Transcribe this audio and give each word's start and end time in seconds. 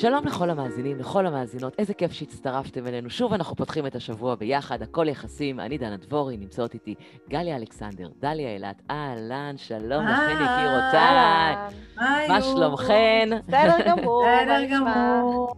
שלום 0.00 0.26
לכל 0.26 0.50
המאזינים, 0.50 0.98
לכל 0.98 1.26
המאזינות, 1.26 1.74
איזה 1.78 1.94
כיף 1.94 2.12
שהצטרפתם 2.12 2.86
אלינו. 2.86 3.10
שוב 3.10 3.32
אנחנו 3.32 3.56
פותחים 3.56 3.86
את 3.86 3.94
השבוע 3.94 4.34
ביחד, 4.34 4.82
הכל 4.82 5.08
יחסים. 5.08 5.60
אני 5.60 5.78
דנה 5.78 5.96
דבורי, 5.96 6.36
נמצאות 6.36 6.74
איתי 6.74 6.94
גליה 7.28 7.56
אלכסנדר, 7.56 8.08
דליה 8.20 8.54
אילת, 8.54 8.82
אהלן, 8.90 9.54
שלום 9.56 10.06
לכן 10.06 10.32
יקירותיי. 10.32 11.54
מה 12.28 12.42
שלומכן? 12.42 13.28
בסדר 13.46 13.76
גמור. 13.86 14.24
בסדר 14.26 14.64
גמור. 14.70 15.54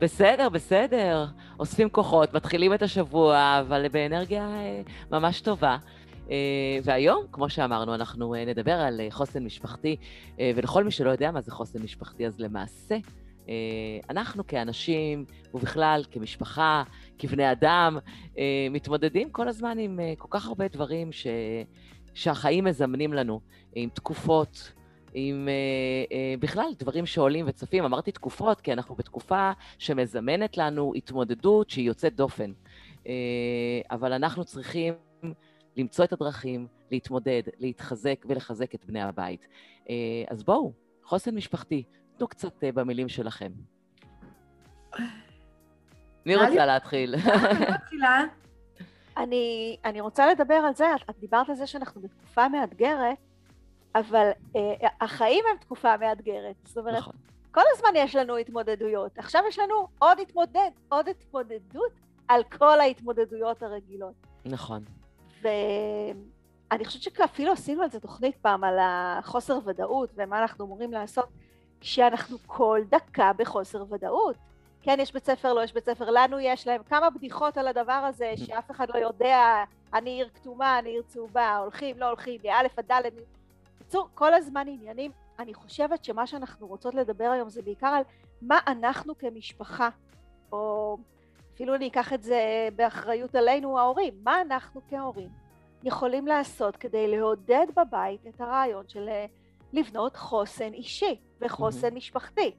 בסדר, 0.00 0.48
בסדר. 0.48 1.26
אוספים 1.60 1.88
כוחות, 1.88 2.34
מתחילים 2.34 2.74
את 2.74 2.82
השבוע, 2.82 3.60
אבל 3.60 3.88
באנרגיה 3.88 4.42
אה, 4.42 4.80
ממש 5.10 5.40
טובה. 5.40 5.76
Uh, 6.26 6.30
והיום, 6.84 7.24
כמו 7.32 7.50
שאמרנו, 7.50 7.94
אנחנו 7.94 8.34
uh, 8.34 8.38
נדבר 8.48 8.72
על 8.72 9.00
uh, 9.00 9.14
חוסן 9.14 9.44
משפחתי, 9.44 9.96
uh, 10.36 10.40
ולכל 10.56 10.84
מי 10.84 10.90
שלא 10.90 11.10
יודע 11.10 11.30
מה 11.30 11.40
זה 11.40 11.52
חוסן 11.52 11.82
משפחתי, 11.82 12.26
אז 12.26 12.40
למעשה, 12.40 12.96
אנחנו 14.10 14.46
כאנשים, 14.46 15.24
ובכלל 15.54 16.02
כמשפחה, 16.10 16.82
כבני 17.18 17.52
אדם, 17.52 17.98
uh, 18.34 18.38
מתמודדים 18.70 19.30
כל 19.30 19.48
הזמן 19.48 19.78
עם 19.78 19.98
uh, 19.98 20.18
כל 20.18 20.28
כך 20.30 20.46
הרבה 20.46 20.68
דברים 20.68 21.12
ש... 21.12 21.26
שהחיים 22.14 22.64
מזמנים 22.64 23.12
לנו, 23.12 23.40
עם 23.74 23.88
תקופות, 23.88 24.72
עם 25.14 25.48
בכלל 26.40 26.64
דברים 26.78 27.06
שעולים 27.06 27.44
וצפים. 27.48 27.84
אמרתי 27.84 28.12
תקופות, 28.12 28.60
כי 28.60 28.72
אנחנו 28.72 28.94
בתקופה 28.94 29.50
שמזמנת 29.78 30.56
לנו 30.56 30.92
התמודדות 30.96 31.70
שהיא 31.70 31.86
יוצאת 31.86 32.16
דופן. 32.16 32.52
אבל 33.90 34.12
אנחנו 34.12 34.44
צריכים 34.44 34.94
למצוא 35.76 36.04
את 36.04 36.12
הדרכים, 36.12 36.66
להתמודד, 36.90 37.42
להתחזק 37.58 38.24
ולחזק 38.28 38.74
את 38.74 38.84
בני 38.84 39.02
הבית. 39.02 39.46
אז 40.28 40.42
בואו, 40.42 40.72
חוסן 41.04 41.34
משפחתי, 41.34 41.82
תנו 42.18 42.28
קצת 42.28 42.62
uh, 42.62 42.72
במילים 42.74 43.08
שלכם. 43.08 43.52
מי 46.26 46.36
רוצה 46.36 46.66
להתחיל? 46.66 47.14
מתחילה. 47.74 48.24
אני, 49.16 49.76
אני 49.84 50.00
רוצה 50.00 50.26
לדבר 50.26 50.54
על 50.54 50.74
זה, 50.74 50.94
את, 50.94 51.10
את 51.10 51.18
דיברת 51.18 51.48
על 51.48 51.54
זה 51.54 51.66
שאנחנו 51.66 52.00
בתקופה 52.00 52.48
מאתגרת, 52.48 53.16
אבל 53.94 54.30
אה, 54.56 54.88
החיים 55.00 55.44
הם 55.50 55.56
תקופה 55.56 55.96
מאתגרת. 55.96 56.56
זאת 56.64 56.78
אומרת, 56.78 56.98
נכון. 56.98 57.14
כל 57.50 57.60
הזמן 57.72 57.88
יש 57.94 58.16
לנו 58.16 58.36
התמודדויות. 58.36 59.18
עכשיו 59.18 59.42
יש 59.48 59.58
לנו 59.58 59.88
עוד 59.98 60.20
התמודד, 60.20 60.70
עוד 60.88 61.08
התמודדות 61.08 61.92
על 62.28 62.42
כל 62.44 62.80
ההתמודדויות 62.80 63.62
הרגילות. 63.62 64.14
נכון. 64.44 64.84
ואני 65.42 66.84
חושבת 66.84 67.02
שאפילו 67.02 67.52
עשינו 67.52 67.82
על 67.82 67.90
זה 67.90 68.00
תוכנית 68.00 68.36
פעם, 68.36 68.64
על 68.64 68.78
החוסר 68.80 69.58
ודאות 69.64 70.10
ומה 70.16 70.42
אנחנו 70.42 70.64
אמורים 70.64 70.92
לעשות, 70.92 71.28
שאנחנו 71.80 72.38
כל 72.46 72.80
דקה 72.88 73.32
בחוסר 73.36 73.84
ודאות. 73.90 74.36
כן, 74.82 74.96
יש 75.00 75.12
בית 75.12 75.24
ספר, 75.24 75.52
לא 75.52 75.64
יש 75.64 75.74
בית 75.74 75.84
ספר, 75.84 76.10
לנו 76.10 76.40
יש 76.40 76.66
להם 76.66 76.82
כמה 76.82 77.10
בדיחות 77.10 77.56
על 77.58 77.68
הדבר 77.68 77.92
הזה, 77.92 78.32
שאף 78.36 78.70
אחד 78.70 78.86
לא 78.94 78.98
יודע, 78.98 79.64
אני 79.94 80.10
עיר 80.10 80.28
כתומה, 80.34 80.78
אני 80.78 80.90
עיר 80.90 81.02
צהובה, 81.06 81.56
הולכים, 81.56 81.98
לא 81.98 82.06
הולכים, 82.08 82.40
מאלף 82.44 82.78
עד 82.78 82.84
דלת. 82.86 83.12
בקיצור, 83.76 84.08
כל 84.14 84.34
הזמן 84.34 84.68
עניינים. 84.68 85.10
אני 85.38 85.54
חושבת 85.54 86.04
שמה 86.04 86.26
שאנחנו 86.26 86.66
רוצות 86.66 86.94
לדבר 86.94 87.24
היום 87.24 87.48
זה 87.48 87.62
בעיקר 87.62 87.86
על 87.86 88.02
מה 88.42 88.58
אנחנו 88.66 89.18
כמשפחה, 89.18 89.88
או 90.52 90.96
אפילו 91.54 91.74
אני 91.74 91.88
אקח 91.88 92.12
את 92.12 92.22
זה 92.22 92.68
באחריות 92.76 93.34
עלינו 93.34 93.78
ההורים, 93.78 94.14
מה 94.24 94.40
אנחנו 94.40 94.80
כהורים 94.90 95.28
יכולים 95.84 96.26
לעשות 96.26 96.76
כדי 96.76 97.08
לעודד 97.16 97.66
בבית 97.76 98.26
את 98.26 98.40
הרעיון 98.40 98.88
של 98.88 99.08
אה, 99.08 99.26
לבנות 99.72 100.16
חוסן 100.16 100.72
אישי 100.72 101.16
וחוסן 101.40 101.94
משפחתי. 101.94 102.50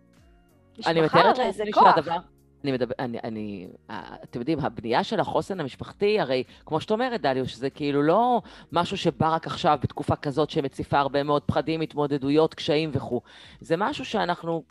אני 0.86 1.02
מתארת 1.02 1.38
לעצמי. 1.38 1.72
שהדבר... 1.74 2.18
אני 2.64 2.72
מדבר, 2.72 2.94
אני, 3.00 3.18
אני, 3.24 3.68
אה, 3.90 4.16
אתם 4.24 4.40
יודעים, 4.40 4.60
הבנייה 4.60 5.04
של 5.04 5.20
החוסן 5.20 5.60
המשפחתי, 5.60 6.20
הרי, 6.20 6.44
כמו 6.66 6.82
שאת 6.82 6.92
אומרת, 6.92 7.22
דליוש, 7.22 7.56
זה 7.56 7.70
כאילו 7.70 8.02
לא 8.02 8.42
משהו 8.72 8.98
שבא 8.98 9.34
רק 9.34 9.48
עכשיו, 9.48 9.80
בתקופה 9.82 10.16
כזאת 10.16 10.50
שמציפה 10.50 11.00
הרבה 11.00 11.24
מאוד 11.24 11.42
פחדים, 11.44 11.82
התמודדויות, 11.82 12.54
קשיים 12.54 12.90
וכו'. 12.94 13.22
זה 13.62 13.76
משהו 13.78 14.06
שאנחנו 14.06 14.64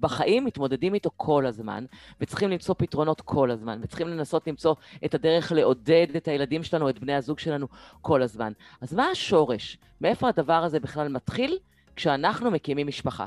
בחיים 0.00 0.44
מתמודדים 0.44 0.94
איתו 0.94 1.10
כל 1.16 1.46
הזמן, 1.46 1.84
וצריכים 2.20 2.50
למצוא 2.50 2.74
פתרונות 2.78 3.20
כל 3.20 3.50
הזמן, 3.50 3.78
וצריכים 3.82 4.08
לנסות 4.08 4.46
למצוא 4.46 4.74
את 5.04 5.14
הדרך 5.14 5.52
לעודד 5.52 6.06
את 6.16 6.28
הילדים 6.28 6.62
שלנו, 6.62 6.88
את 6.88 6.98
בני 6.98 7.14
הזוג 7.14 7.38
שלנו, 7.38 7.66
כל 8.00 8.22
הזמן. 8.22 8.52
אז 8.80 8.94
מה 8.94 9.06
השורש? 9.06 9.78
מאיפה 10.00 10.28
הדבר 10.28 10.64
הזה 10.64 10.80
בכלל 10.80 11.08
מתחיל 11.08 11.58
כשאנחנו 11.96 12.50
מקימים 12.50 12.86
משפחה? 12.86 13.24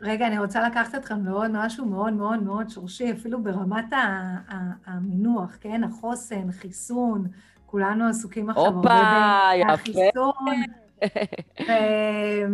רגע, 0.00 0.26
אני 0.26 0.38
רוצה 0.38 0.68
לקחת 0.68 0.94
אתכם 0.94 1.24
לעוד 1.24 1.50
משהו 1.54 1.86
מאוד 1.86 2.12
מאוד 2.12 2.42
מאוד 2.42 2.70
שורשי, 2.70 3.12
אפילו 3.12 3.42
ברמת 3.42 3.84
המינוח, 4.86 5.56
כן? 5.60 5.84
החוסן, 5.84 6.52
חיסון, 6.52 7.26
כולנו 7.66 8.08
עסוקים 8.08 8.50
עכשיו 8.50 8.72
יפה. 9.60 9.72
בחיסון. 9.72 10.32
ו- 11.60 12.46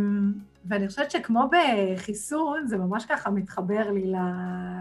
ואני 0.65 0.89
חושבת 0.89 1.11
שכמו 1.11 1.51
בחיסון, 1.53 2.67
זה 2.67 2.77
ממש 2.79 3.05
ככה 3.07 3.31
מתחבר 3.31 3.91
לי 3.91 4.07
ל- 4.13 4.17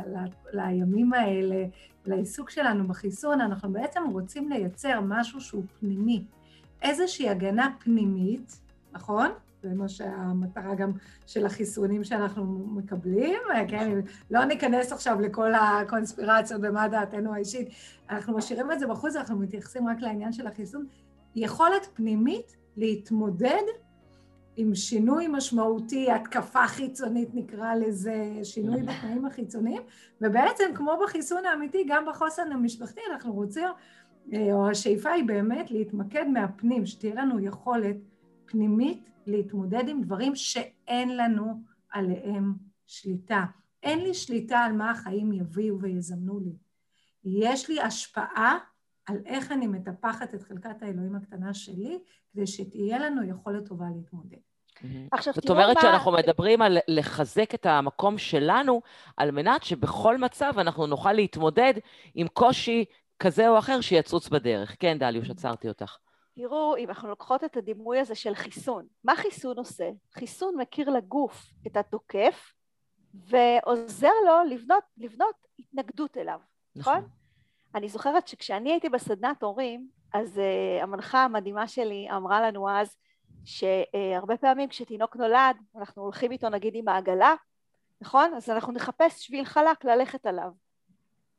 ל- 0.07 0.27
לימים 0.61 1.13
האלה, 1.13 1.65
לעיסוק 2.05 2.49
שלנו 2.49 2.87
בחיסון, 2.87 3.41
אנחנו 3.41 3.71
בעצם 3.73 4.01
רוצים 4.11 4.49
לייצר 4.49 4.99
משהו 5.01 5.41
שהוא 5.41 5.63
פנימי, 5.79 6.23
איזושהי 6.81 7.29
הגנה 7.29 7.69
פנימית, 7.83 8.59
נכון? 8.93 9.29
זה 9.69 9.75
מה 9.75 9.87
שהמטרה 9.87 10.75
גם 10.75 10.91
של 11.25 11.45
החיסונים 11.45 12.03
שאנחנו 12.03 12.43
מקבלים, 12.67 13.39
כן? 13.67 13.99
לא 14.31 14.45
ניכנס 14.45 14.91
עכשיו 14.91 15.21
לכל 15.21 15.51
הקונספירציות 15.53 16.61
ומה 16.63 16.87
דעתנו 16.87 17.33
האישית, 17.33 17.69
אנחנו 18.09 18.37
משאירים 18.37 18.71
את 18.71 18.79
זה 18.79 18.87
בחוץ, 18.87 19.15
אנחנו 19.15 19.39
מתייחסים 19.39 19.87
רק 19.87 20.01
לעניין 20.01 20.33
של 20.33 20.47
החיסון. 20.47 20.85
יכולת 21.35 21.87
פנימית 21.93 22.55
להתמודד 22.77 23.63
עם 24.57 24.75
שינוי 24.75 25.27
משמעותי, 25.27 26.11
התקפה 26.11 26.67
חיצונית 26.67 27.29
נקרא 27.33 27.75
לזה, 27.75 28.39
שינוי 28.43 28.81
בתנאים 28.81 29.25
החיצוניים, 29.25 29.81
ובעצם 30.21 30.63
כמו 30.75 30.91
בחיסון 31.03 31.45
האמיתי, 31.45 31.85
גם 31.87 32.05
בחוסן 32.09 32.51
המשפחתי 32.51 33.01
אנחנו 33.11 33.33
רוצים, 33.33 33.67
אה, 34.33 34.53
או 34.53 34.69
השאיפה 34.69 35.11
היא 35.11 35.23
באמת 35.23 35.71
להתמקד 35.71 36.25
מהפנים, 36.27 36.85
שתהיה 36.85 37.15
לנו 37.15 37.39
יכולת 37.39 37.95
פנימית 38.47 39.09
להתמודד 39.25 39.89
עם 39.89 40.01
דברים 40.01 40.35
שאין 40.35 41.17
לנו 41.17 41.61
עליהם 41.91 42.53
שליטה. 42.87 43.43
אין 43.83 43.99
לי 43.99 44.13
שליטה 44.13 44.59
על 44.59 44.71
מה 44.71 44.91
החיים 44.91 45.33
יביאו 45.33 45.79
ויזמנו 45.79 46.39
לי. 46.39 46.53
יש 47.23 47.69
לי 47.69 47.81
השפעה 47.81 48.57
על 49.05 49.17
איך 49.25 49.51
אני 49.51 49.67
מטפחת 49.67 50.33
את 50.33 50.41
חלקת 50.41 50.83
האלוהים 50.83 51.15
הקטנה 51.15 51.53
שלי, 51.53 51.99
כדי 52.33 52.47
שתהיה 52.47 52.99
לנו 52.99 53.23
יכולת 53.23 53.67
טובה 53.67 53.85
להתמודד. 53.95 54.37
עכשיו 55.11 55.33
זאת 55.33 55.49
אומרת 55.49 55.75
מה... 55.75 55.81
שאנחנו 55.81 56.11
מדברים 56.11 56.61
על 56.61 56.77
לחזק 56.87 57.55
את 57.55 57.65
המקום 57.65 58.17
שלנו, 58.17 58.81
על 59.17 59.31
מנת 59.31 59.63
שבכל 59.63 60.17
מצב 60.17 60.53
אנחנו 60.57 60.87
נוכל 60.87 61.13
להתמודד 61.13 61.73
עם 62.15 62.27
קושי 62.27 62.85
כזה 63.19 63.49
או 63.49 63.59
אחר 63.59 63.81
שיצוץ 63.81 64.29
בדרך. 64.29 64.75
כן, 64.79 64.97
דליוש, 64.97 65.29
עצרתי 65.29 65.67
אותך. 65.67 65.97
תראו, 66.37 66.77
אם 66.77 66.89
אנחנו 66.89 67.09
לוקחות 67.09 67.43
את 67.43 67.57
הדימוי 67.57 67.99
הזה 67.99 68.15
של 68.15 68.35
חיסון, 68.35 68.85
מה 69.03 69.15
חיסון 69.15 69.57
עושה? 69.57 69.89
חיסון 70.13 70.55
מכיר 70.57 70.89
לגוף 70.89 71.45
את 71.67 71.77
התוקף 71.77 72.53
ועוזר 73.13 74.11
לו 74.25 74.43
לבנות, 74.49 74.83
לבנות 74.97 75.35
התנגדות 75.59 76.17
אליו, 76.17 76.39
נכון? 76.75 77.07
אני 77.75 77.89
זוכרת 77.89 78.27
שכשאני 78.27 78.71
הייתי 78.71 78.89
בסדנת 78.89 79.43
הורים, 79.43 79.87
אז 80.13 80.37
uh, 80.37 80.83
המנחה 80.83 81.23
המדהימה 81.23 81.67
שלי 81.67 82.07
אמרה 82.15 82.41
לנו 82.41 82.69
אז 82.69 82.95
שהרבה 83.45 84.37
פעמים 84.37 84.69
כשתינוק 84.69 85.15
נולד, 85.15 85.57
אנחנו 85.75 86.03
הולכים 86.03 86.31
איתו 86.31 86.49
נגיד 86.49 86.75
עם 86.75 86.87
העגלה, 86.87 87.35
נכון? 88.01 88.33
אז 88.33 88.49
אנחנו 88.49 88.73
נחפש 88.73 89.25
שביל 89.25 89.45
חלק 89.45 89.85
ללכת 89.85 90.25
עליו. 90.25 90.49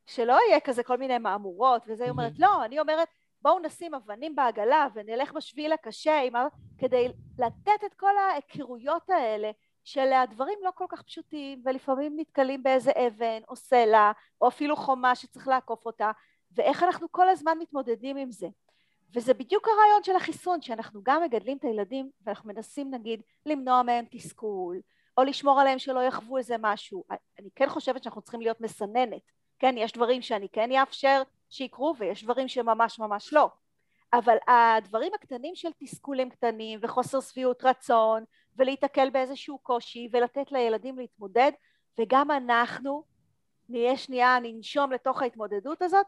שלא 0.05 0.37
יהיה 0.47 0.59
כזה 0.59 0.83
כל 0.83 0.97
מיני 0.97 1.17
מהמורות, 1.17 1.85
וזה 1.87 2.03
היא 2.03 2.11
אומרת, 2.11 2.39
לא, 2.39 2.65
אני 2.65 2.79
אומרת, 2.79 3.07
בואו 3.41 3.59
נשים 3.59 3.93
אבנים 3.93 4.35
בעגלה 4.35 4.87
ונלך 4.93 5.33
בשביל 5.33 5.73
הקשה 5.73 6.21
עם 6.21 6.35
ה... 6.35 6.47
כדי 6.77 7.07
לתת 7.39 7.83
את 7.85 7.93
כל 7.93 8.17
ההיכרויות 8.17 9.09
האלה 9.09 9.51
של 9.83 10.13
הדברים 10.13 10.59
לא 10.63 10.71
כל 10.75 10.85
כך 10.89 11.01
פשוטים 11.01 11.61
ולפעמים 11.65 12.13
נתקלים 12.15 12.63
באיזה 12.63 12.91
אבן 13.07 13.41
או 13.49 13.55
סלע 13.55 14.11
או 14.41 14.47
אפילו 14.47 14.75
חומה 14.75 15.15
שצריך 15.15 15.47
לעקוף 15.47 15.85
אותה 15.85 16.11
ואיך 16.51 16.83
אנחנו 16.83 17.07
כל 17.11 17.29
הזמן 17.29 17.57
מתמודדים 17.59 18.17
עם 18.17 18.31
זה. 18.31 18.47
וזה 19.13 19.33
בדיוק 19.33 19.67
הרעיון 19.67 20.03
של 20.03 20.15
החיסון 20.15 20.61
שאנחנו 20.61 21.01
גם 21.03 21.23
מגדלים 21.23 21.57
את 21.57 21.63
הילדים 21.63 22.09
ואנחנו 22.21 22.53
מנסים 22.53 22.93
נגיד 22.93 23.21
למנוע 23.45 23.83
מהם 23.83 24.05
תסכול 24.11 24.81
או 25.17 25.23
לשמור 25.23 25.61
עליהם 25.61 25.79
שלא 25.79 25.99
יחוו 25.99 26.37
איזה 26.37 26.55
משהו. 26.59 27.03
אני 27.39 27.49
כן 27.55 27.69
חושבת 27.69 28.03
שאנחנו 28.03 28.21
צריכים 28.21 28.41
להיות 28.41 28.61
מסננת. 28.61 29.21
כן 29.59 29.75
יש 29.77 29.91
דברים 29.91 30.21
שאני 30.21 30.49
כן 30.49 30.71
אאפשר 30.71 31.21
שיקרו 31.49 31.93
ויש 31.97 32.23
דברים 32.23 32.47
שממש 32.47 32.99
ממש 32.99 33.33
לא. 33.33 33.49
אבל 34.13 34.37
הדברים 34.47 35.11
הקטנים 35.13 35.55
של 35.55 35.69
תסכולים 35.79 36.29
קטנים 36.29 36.79
וחוסר 36.83 37.19
שביעות 37.21 37.63
רצון 37.63 38.23
ולהיתקל 38.55 39.09
באיזשהו 39.09 39.57
קושי 39.57 40.09
ולתת 40.11 40.51
לילדים 40.51 40.99
להתמודד, 40.99 41.51
וגם 41.99 42.31
אנחנו 42.31 43.03
נהיה 43.69 43.97
שנייה, 43.97 44.37
ננשום 44.41 44.91
לתוך 44.91 45.21
ההתמודדות 45.21 45.81
הזאת, 45.81 46.05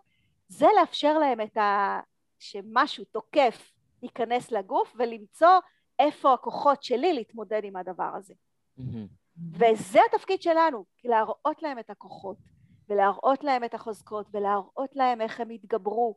זה 0.47 0.67
לאפשר 0.79 1.17
להם 1.17 1.41
את 1.41 1.57
ה... 1.57 1.99
שמשהו 2.39 3.05
תוקף 3.05 3.71
ייכנס 4.03 4.51
לגוף 4.51 4.93
ולמצוא 4.97 5.59
איפה 5.99 6.33
הכוחות 6.33 6.83
שלי 6.83 7.13
להתמודד 7.13 7.61
עם 7.63 7.75
הדבר 7.75 8.11
הזה. 8.15 8.33
וזה 9.53 9.99
התפקיד 10.09 10.41
שלנו, 10.41 10.85
להראות 11.03 11.61
להם 11.61 11.79
את 11.79 11.89
הכוחות, 11.89 12.38
ולהראות 12.91 13.43
להם 13.43 13.63
את 13.63 13.73
החוזקות, 13.73 14.27
ולהראות 14.33 14.95
להם 14.95 15.21
איך 15.21 15.39
הם 15.39 15.51
יתגברו. 15.51 16.15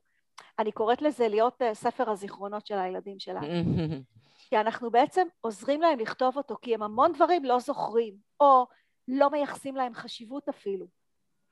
אני 0.58 0.72
קוראת 0.72 1.02
לזה 1.02 1.28
להיות 1.28 1.62
אה, 1.62 1.74
ספר 1.74 2.10
הזיכרונות 2.10 2.66
של 2.66 2.78
הילדים 2.78 3.18
שלנו. 3.18 3.46
כי 4.48 4.56
אנחנו 4.56 4.90
בעצם 4.90 5.26
עוזרים 5.40 5.80
להם 5.80 5.98
לכתוב 5.98 6.36
אותו, 6.36 6.56
כי 6.62 6.74
הם 6.74 6.82
המון 6.82 7.12
דברים 7.12 7.44
לא 7.44 7.58
זוכרים, 7.58 8.14
או 8.40 8.66
לא 9.08 9.30
מייחסים 9.30 9.76
להם 9.76 9.94
חשיבות 9.94 10.48
אפילו, 10.48 10.86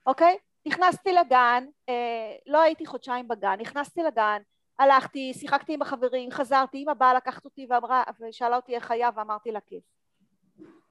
אוקיי? 0.07 0.37
נכנסתי 0.67 1.13
לגן, 1.13 1.65
אה, 1.89 2.37
לא 2.47 2.61
הייתי 2.61 2.87
חודשיים 2.87 3.29
בגן, 3.29 3.57
נכנסתי 3.61 4.03
לגן, 4.03 4.43
הלכתי, 4.79 5.33
שיחקתי 5.35 5.75
עם 5.75 5.83
החברים, 5.83 6.31
חזרתי, 6.31 6.83
אמא 6.83 6.95
באה 6.95 7.15
לקחת 7.15 7.45
אותי 7.45 7.67
ואמרה, 7.71 8.03
ושאלה 8.21 8.57
אותי 8.57 8.75
איך 8.75 8.91
היה, 8.91 9.11
ואמרתי 9.17 9.53
לה 9.53 9.61
כיף. 9.61 9.85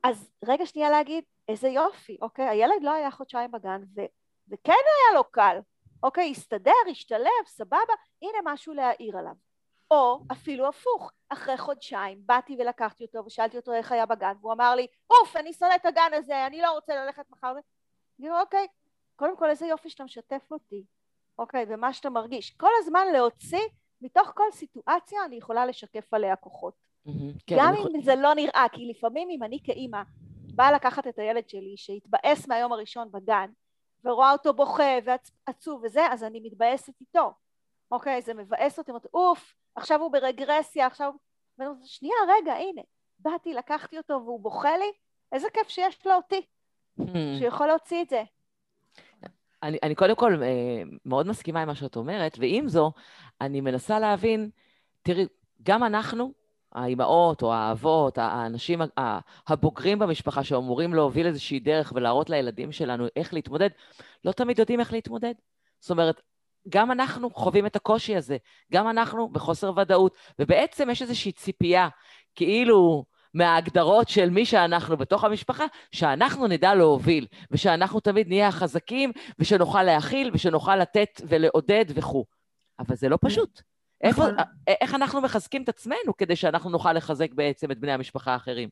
אז 0.04 0.30
רגע 0.46 0.66
שנייה 0.66 0.90
להגיד, 0.90 1.24
איזה 1.48 1.68
יופי, 1.68 2.18
אוקיי? 2.22 2.50
הילד 2.50 2.82
לא 2.82 2.92
היה 2.92 3.12
חודשיים 3.12 3.52
בגן, 3.52 3.82
וכן 4.52 4.72
היה 4.72 5.18
לו 5.18 5.24
קל, 5.24 5.60
אוקיי? 6.04 6.32
הסתדר, 6.32 6.72
השתלב, 6.92 7.46
סבבה, 7.46 7.94
הנה 8.22 8.38
משהו 8.44 8.74
להעיר 8.74 9.18
עליו. 9.18 9.34
או 9.92 10.20
אפילו 10.32 10.68
הפוך, 10.68 11.12
אחרי 11.30 11.58
חודשיים 11.58 12.22
באתי 12.26 12.56
ולקחתי 12.60 13.04
אותו 13.04 13.26
ושאלתי 13.26 13.58
אותו 13.58 13.74
איך 13.74 13.92
היה 13.92 14.06
בגן, 14.06 14.34
והוא 14.42 14.54
אמר 14.54 14.76
לי, 14.76 14.88
אוף, 15.10 15.36
אני 15.36 15.54
שונא 15.54 15.76
את 15.76 15.86
הגן 15.86 16.12
הזה, 16.14 16.48
אני 16.48 16.62
לא 16.62 16.72
רוצה 16.72 16.96
ללכת 16.96 17.26
מחר. 17.30 17.54
אני 18.20 18.30
אומר, 18.30 18.42
אוקיי, 18.42 18.68
קודם 19.16 19.38
כל 19.38 19.50
איזה 19.50 19.66
יופי 19.66 19.90
שאתה 19.90 20.04
משתף 20.04 20.52
אותי, 20.52 20.84
אוקיי, 21.40 21.66
ומה 21.70 21.94
שאתה 21.94 22.10
מרגיש. 22.10 22.50
כל 22.50 22.70
הזמן 22.80 23.08
להוציא, 23.14 23.68
מתוך 24.02 24.32
כל 24.36 24.52
סיטואציה 24.52 25.26
אני 25.26 25.36
יכולה 25.36 25.66
לשקף 25.66 26.14
עליה 26.14 26.36
כוחות. 26.36 26.74
כן, 27.48 27.56
גם 27.60 27.74
אם 27.76 28.02
זה 28.02 28.16
לא 28.16 28.34
נראה, 28.34 28.66
כי 28.72 28.88
לפעמים 28.90 29.30
אם 29.30 29.44
אני 29.44 29.60
כאימא 29.64 30.02
באה 30.56 30.72
לקחת 30.72 31.08
את 31.08 31.20
הילד 31.20 31.50
שלי 31.50 31.74
שהתבאס 31.78 32.48
מהיום 32.48 32.72
הראשון 32.72 33.12
בגן, 33.12 33.50
ורואה 34.06 34.32
אותו 34.32 34.54
בוכה 34.54 34.98
ועצוב 35.04 35.82
וזה, 35.84 36.08
אז 36.12 36.24
אני 36.24 36.40
מתבאסת 36.40 36.94
איתו. 37.02 37.34
אוקיי, 37.92 38.22
זה 38.22 38.34
מבאס 38.34 38.80
אותי, 38.80 38.92
אומרת, 38.92 39.06
אוף, 39.14 39.54
עכשיו 39.76 40.02
הוא 40.02 40.12
ברגרסיה, 40.12 40.88
עכשיו... 40.88 41.14
ואני 41.58 41.70
אומרת, 41.70 41.86
שנייה, 41.86 42.16
רגע, 42.38 42.54
הנה, 42.54 42.82
באתי, 43.20 43.54
לקחתי 43.54 43.98
אותו 43.98 44.14
והוא 44.14 44.40
בוכה 44.40 44.78
לי, 44.78 44.92
איזה 45.32 45.48
כיף 45.54 45.70
שיש 45.70 46.08
לו 46.08 46.14
אותי, 46.14 46.42
hmm. 47.00 47.04
שיכול 47.40 47.68
להוציא 47.68 48.02
את 48.02 48.10
זה. 48.10 48.24
אני, 49.64 49.78
אני 49.84 49.96
קודם 49.96 50.16
כל 50.16 50.44
אה, 50.44 50.82
מאוד 51.06 51.28
מסכימה 51.28 51.62
עם 51.62 51.68
מה 51.68 51.76
שאת 51.76 51.96
אומרת, 51.96 52.38
ועם 52.40 52.68
זו, 52.68 52.92
אני 53.42 53.62
מנסה 53.62 54.00
להבין, 54.00 54.50
תראי, 55.02 55.26
גם 55.64 55.84
אנחנו, 55.84 56.34
האימהות 56.72 57.42
או 57.42 57.54
האבות, 57.54 58.18
האנשים 58.18 58.82
הבוגרים 59.48 60.00
במשפחה 60.00 60.44
שאמורים 60.44 60.94
להוביל 60.94 61.28
איזושהי 61.28 61.60
דרך 61.60 61.94
ולהראות 61.96 62.30
לילדים 62.30 62.72
שלנו 62.72 63.06
איך 63.16 63.34
להתמודד, 63.34 63.70
לא 64.26 64.32
תמיד 64.32 64.60
יודעים 64.60 64.80
איך 64.80 64.94
להתמודד. 64.94 65.34
זאת 65.80 65.92
אומרת, 65.92 66.22
גם 66.70 66.92
אנחנו 66.92 67.30
חווים 67.30 67.66
את 67.66 67.76
הקושי 67.76 68.16
הזה, 68.16 68.38
גם 68.74 68.90
אנחנו 68.90 69.30
בחוסר 69.30 69.72
ודאות, 69.78 70.16
ובעצם 70.40 70.90
יש 70.90 71.02
איזושהי 71.02 71.32
ציפייה, 71.32 71.88
כאילו 72.36 73.06
מההגדרות 73.34 74.10
של 74.10 74.30
מי 74.30 74.46
שאנחנו 74.46 74.98
בתוך 74.98 75.24
המשפחה, 75.24 75.66
שאנחנו 75.92 76.48
נדע 76.48 76.76
להוביל, 76.76 77.28
ושאנחנו 77.52 78.00
תמיד 78.00 78.28
נהיה 78.28 78.48
החזקים, 78.48 79.12
ושנוכל 79.40 79.84
להכיל, 79.84 80.32
ושנוכל 80.34 80.76
לתת 80.76 81.22
ולעודד 81.28 81.86
וכו'. 81.88 82.26
אבל 82.80 82.96
זה 82.96 83.10
לא 83.10 83.18
פשוט. 83.22 83.62
איפה, 84.04 84.22
נכון. 84.22 84.36
איך 84.68 84.96
אנחנו 84.96 85.22
מחזקים 85.22 85.64
את 85.64 85.70
עצמנו 85.70 86.18
כדי 86.18 86.36
שאנחנו 86.36 86.70
נוכל 86.70 86.94
לחזק 86.94 87.34
בעצם 87.34 87.72
את 87.72 87.80
בני 87.80 87.92
המשפחה 87.92 88.34
האחרים? 88.34 88.70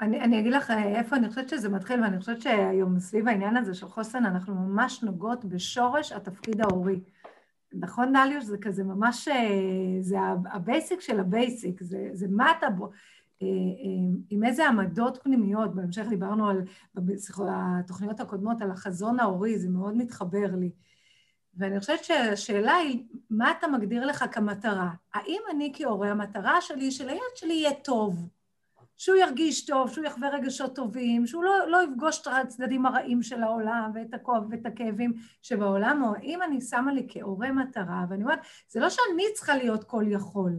אני, 0.00 0.20
אני 0.20 0.40
אגיד 0.40 0.52
לך 0.52 0.72
איפה 0.94 1.16
אני 1.16 1.28
חושבת 1.28 1.48
שזה 1.48 1.68
מתחיל, 1.68 2.02
ואני 2.02 2.18
חושבת 2.18 2.40
שהיום 2.40 2.98
סביב 2.98 3.28
העניין 3.28 3.56
הזה 3.56 3.74
של 3.74 3.88
חוסן, 3.88 4.26
אנחנו 4.26 4.54
ממש 4.54 5.02
נוגעות 5.02 5.44
בשורש 5.44 6.12
התפקיד 6.12 6.60
ההורי. 6.60 7.00
נכון, 7.72 8.12
דליוש? 8.12 8.44
זה 8.44 8.58
כזה 8.58 8.84
ממש, 8.84 9.28
אה, 9.28 9.46
זה 10.00 10.16
ה 10.52 10.60
basic 10.60 11.00
של 11.00 11.20
ה 11.20 11.29
basic, 11.29 11.82
זה, 11.82 12.08
זה 12.12 12.26
מה 12.30 12.52
אתה... 12.58 12.70
בו, 12.70 12.90
אה, 13.42 13.46
אה, 13.46 14.18
עם 14.30 14.44
איזה 14.44 14.68
עמדות 14.68 15.18
פנימיות, 15.22 15.74
בהמשך 15.74 16.04
דיברנו 16.08 16.48
על, 16.48 16.62
בתוכניות 16.94 18.20
הקודמות, 18.20 18.62
על 18.62 18.70
החזון 18.70 19.20
ההורי, 19.20 19.58
זה 19.58 19.68
מאוד 19.68 19.96
מתחבר 19.96 20.54
לי. 20.58 20.70
ואני 21.58 21.80
חושבת 21.80 22.04
שהשאלה 22.04 22.74
היא, 22.74 23.04
מה 23.30 23.50
אתה 23.50 23.68
מגדיר 23.68 24.06
לך 24.06 24.24
כמטרה? 24.32 24.90
האם 25.14 25.40
אני 25.50 25.72
כהורה, 25.74 26.10
המטרה 26.10 26.60
שלי, 26.60 26.90
שלילד 26.90 27.20
שלי 27.34 27.54
יהיה 27.54 27.74
טוב, 27.74 28.28
שהוא 28.96 29.16
ירגיש 29.16 29.66
טוב, 29.66 29.90
שהוא 29.90 30.04
יחווה 30.04 30.28
רגשות 30.28 30.74
טובים, 30.74 31.26
שהוא 31.26 31.44
לא, 31.44 31.70
לא 31.70 31.82
יפגוש 31.84 32.20
את 32.20 32.26
הצדדים 32.26 32.86
הרעים 32.86 33.22
של 33.22 33.42
העולם 33.42 33.90
ואת 33.94 34.14
הכואב 34.14 34.42
ואת 34.50 34.66
הכאבים 34.66 35.12
שבעולם, 35.42 36.02
או 36.04 36.14
האם 36.14 36.42
אני 36.42 36.60
שמה 36.60 36.92
לי 36.92 37.06
כהורה 37.08 37.52
מטרה, 37.52 38.04
ואני 38.10 38.22
אומרת, 38.22 38.40
זה 38.68 38.80
לא 38.80 38.90
שאני 38.90 39.24
צריכה 39.34 39.56
להיות 39.56 39.84
כל 39.84 40.04
יכול, 40.08 40.52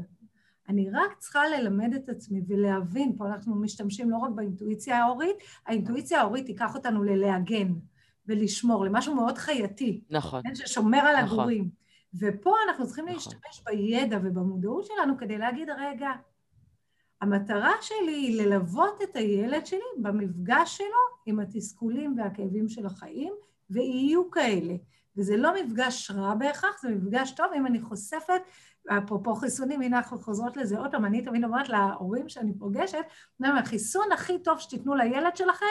אני 0.70 0.90
רק 0.90 1.18
צריכה 1.18 1.48
ללמד 1.48 1.94
את 1.94 2.10
עצמי 2.10 2.42
ולהבין, 2.48 3.16
פה 3.18 3.28
אנחנו 3.28 3.56
משתמשים 3.56 4.10
לא 4.10 4.18
רק 4.18 4.32
באינטואיציה 4.32 4.98
ההורית, 4.98 5.36
האינטואיציה 5.66 6.22
ההורית 6.22 6.46
תיקח 6.46 6.76
אותנו 6.76 7.04
ללהגן 7.04 7.74
ולשמור, 8.30 8.86
למשהו 8.86 9.16
מאוד 9.16 9.38
חייתי. 9.38 10.02
נכון. 10.10 10.42
כן, 10.44 10.56
ששומר 10.56 10.98
על 10.98 11.24
נכון. 11.24 11.40
הגורים. 11.40 11.70
ופה 12.20 12.56
אנחנו 12.68 12.86
צריכים 12.88 13.06
נכון. 13.06 13.16
להשתמש 13.16 13.64
בידע 13.66 14.18
ובמודעות 14.24 14.86
שלנו 14.86 15.18
כדי 15.18 15.38
להגיד, 15.38 15.70
רגע, 15.70 16.10
המטרה 17.22 17.72
שלי 17.82 18.14
היא 18.14 18.42
ללוות 18.42 19.02
את 19.04 19.16
הילד 19.16 19.66
שלי 19.66 19.80
במפגש 19.98 20.78
שלו 20.78 20.88
עם 21.26 21.40
התסכולים 21.40 22.16
והכאבים 22.18 22.70
של 22.70 22.86
החיים, 22.86 23.34
ויהיו 23.70 24.32
כאלה. 24.32 24.76
וזה 25.18 25.38
לא 25.38 25.52
מפגש 25.64 26.12
רע 26.12 26.36
בהכרח, 26.36 26.82
זה 26.82 26.90
מפגש 26.90 27.32
טוב 27.32 27.46
אם 27.56 27.66
אני 27.66 27.82
חושפת, 27.82 28.42
אפרופו 28.88 29.36
חיסונים, 29.36 29.82
הנה 29.82 29.98
אנחנו 29.98 30.20
חוזרות 30.20 30.58
לזה 30.58 30.80
עוד 30.80 30.92
פעם, 30.92 31.06
אני 31.06 31.22
תמיד 31.22 31.44
אומרת 31.44 31.70
להורים 31.70 32.30
שאני 32.30 32.54
פוגשת, 32.60 33.04
החיסון 33.44 34.12
הכי 34.12 34.40
טוב 34.40 34.60
שתיתנו 34.60 34.96
לילד 34.96 35.36
שלכם, 35.36 35.66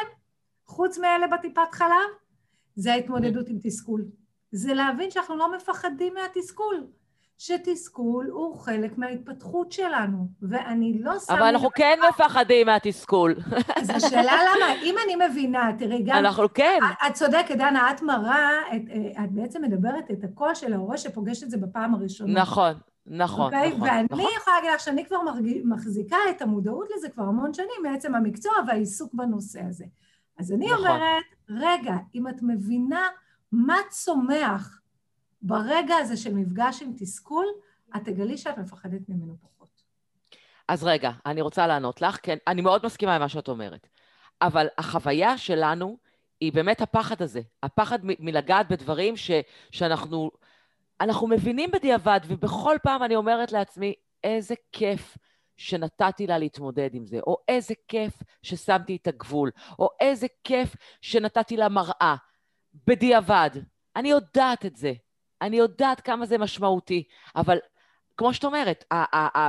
חוץ 0.67 0.99
מאלה 0.99 1.27
בטיפת 1.27 1.73
חלב, 1.73 2.09
זה 2.79 2.93
ההתמודדות 2.93 3.49
עם 3.49 3.59
תסכול. 3.63 4.05
זה 4.53 4.75
להבין 4.75 5.11
שאנחנו 5.11 5.37
לא 5.37 5.57
מפחדים 5.57 6.15
מהתסכול. 6.15 6.87
שתסכול 7.39 8.27
הוא 8.27 8.59
חלק 8.59 8.99
מההתפתחות 8.99 9.73
שלנו, 9.73 10.29
ואני 10.43 10.99
לא 11.03 11.19
שמה... 11.19 11.37
אבל 11.37 11.43
אנחנו 11.43 11.69
כן 11.75 11.99
מפחדים 12.09 12.67
מהתסכול. 12.67 13.35
אז 13.77 13.91
השאלה 13.91 14.33
למה, 14.33 14.83
אם 14.83 14.95
אני 15.05 15.29
מבינה, 15.29 15.71
תראי, 15.79 16.03
גם... 16.03 16.17
אנחנו 16.17 16.53
כן. 16.55 16.79
את 17.07 17.15
צודקת, 17.15 17.57
דנה, 17.57 17.91
את 17.91 18.03
מראה, 18.03 18.61
את, 18.77 18.83
את 19.25 19.33
בעצם 19.33 19.63
מדברת 19.63 20.11
את 20.11 20.25
הקול 20.25 20.55
של 20.55 20.73
ההורה 20.73 20.97
שפוגש 20.97 21.43
את 21.43 21.51
זה 21.51 21.57
בפעם 21.57 21.95
הראשונה. 21.95 22.41
נכון, 22.41 22.73
נכון, 23.07 23.53
okay? 23.53 23.57
אוקיי? 23.57 23.69
נכון. 23.69 23.89
ואני 23.89 24.05
נכון. 24.11 24.27
יכולה 24.37 24.57
להגיד 24.57 24.71
לך 24.75 24.81
שאני 24.81 25.05
כבר 25.05 25.19
מחזיקה 25.65 26.17
את 26.31 26.43
המודעות 26.43 26.89
לזה 26.97 27.09
כבר 27.09 27.25
המון 27.25 27.55
שנים, 27.55 27.83
מעצם 27.83 28.15
המקצוע 28.15 28.53
והעיסוק 28.67 29.15
בנושא 29.15 29.61
הזה. 29.69 29.85
אז 30.39 30.53
אני 30.53 30.67
נכון. 30.73 30.87
אומרת, 30.87 31.25
רגע, 31.49 31.95
אם 32.15 32.29
את 32.29 32.43
מבינה 32.43 33.09
מה 33.53 33.77
צומח 33.91 34.81
ברגע 35.43 35.97
הזה 35.97 36.17
של 36.17 36.35
מפגש 36.35 36.83
עם 36.83 36.93
תסכול, 36.99 37.47
את 37.97 38.05
תגלי 38.05 38.39
שאת 38.39 38.59
מפחדת 38.59 39.09
ממנו 39.09 39.37
פחות. 39.41 39.83
אז 40.69 40.85
רגע, 40.85 41.11
אני 41.27 41.41
רוצה 41.41 41.67
לענות 41.67 42.03
לך, 42.03 42.19
כן, 42.23 42.37
אני 42.47 42.61
מאוד 42.61 42.87
מסכימה 42.87 43.15
עם 43.15 43.21
מה 43.21 43.29
שאת 43.29 43.49
אומרת, 43.49 43.87
אבל 44.43 44.67
החוויה 44.79 45.39
שלנו 45.39 45.97
היא 46.41 46.53
באמת 46.53 46.81
הפחד 46.81 47.23
הזה, 47.23 47.41
הפחד 47.63 47.99
מ- 48.03 48.25
מלגעת 48.25 48.69
בדברים 48.69 49.17
ש- 49.17 49.31
שאנחנו 49.71 50.31
אנחנו 51.01 51.27
מבינים 51.27 51.71
בדיעבד, 51.71 52.21
ובכל 52.27 52.77
פעם 52.83 53.03
אני 53.03 53.17
אומרת 53.17 53.53
לעצמי, 53.53 53.95
איזה 54.25 54.55
כיף 54.73 55.17
שנתתי 55.59 56.27
לה 56.27 56.39
להתמודד 56.39 56.91
עם 56.93 57.07
זה, 57.07 57.19
או 57.27 57.37
איזה 57.49 57.75
כיף 57.89 58.13
ששמתי 58.43 58.97
את 59.03 59.07
הגבול, 59.07 59.51
או 59.79 59.89
איזה 60.01 60.27
כיף 60.45 60.77
שנתתי 61.01 61.57
לה 61.57 61.69
מראה. 61.69 62.17
בדיעבד. 62.87 63.51
אני 63.97 64.09
יודעת 64.09 64.67
את 64.67 64.77
זה. 64.77 64.93
אני 65.43 65.57
יודעת 65.57 66.01
כמה 66.01 66.27
זה 66.27 66.39
משמעותי, 66.39 67.05
אבל 67.37 67.59
כמו 68.17 68.35
שאת 68.35 68.45
אומרת, 68.45 68.85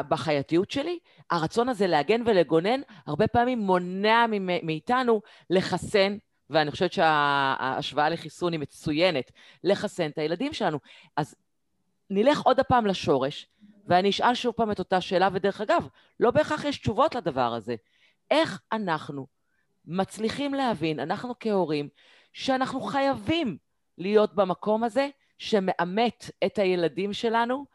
בחייתיות 0.10 0.72
שלי, 0.72 1.00
הרצון 1.30 1.70
הזה 1.70 1.88
להגן 1.88 2.22
ולגונן 2.26 2.82
הרבה 3.08 3.28
פעמים 3.28 3.60
מונע 3.60 4.26
מאיתנו 4.64 5.22
לחסן, 5.50 6.18
ואני 6.50 6.72
חושבת 6.72 6.94
שההשוואה 6.94 8.10
לחיסון 8.10 8.54
היא 8.54 8.60
מצוינת, 8.60 9.32
לחסן 9.64 10.10
את 10.10 10.18
הילדים 10.18 10.54
שלנו. 10.54 10.80
אז 11.18 11.36
נלך 12.10 12.42
עוד 12.42 12.60
הפעם 12.60 12.86
לשורש, 12.86 13.48
ואני 13.90 14.10
אשאל 14.10 14.34
שוב 14.34 14.54
פעם 14.54 14.72
את 14.72 14.80
אותה 14.80 15.02
שאלה, 15.02 15.30
ודרך 15.34 15.62
אגב, 15.62 15.88
לא 16.20 16.32
בהכרח 16.32 16.66
יש 16.66 16.78
תשובות 16.78 17.16
לדבר 17.16 17.54
הזה. 17.54 17.76
איך 18.32 18.62
אנחנו 18.72 19.28
מצליחים 19.86 20.54
להבין, 20.54 21.00
אנחנו 21.00 21.34
כהורים, 21.40 21.90
שאנחנו 22.34 22.82
חייבים 22.82 23.58
להיות 23.98 24.36
במקום 24.36 24.84
הזה 24.84 25.10
שמאמת 25.38 26.32
את 26.46 26.60
הילדים 26.60 27.14
שלנו 27.14 27.66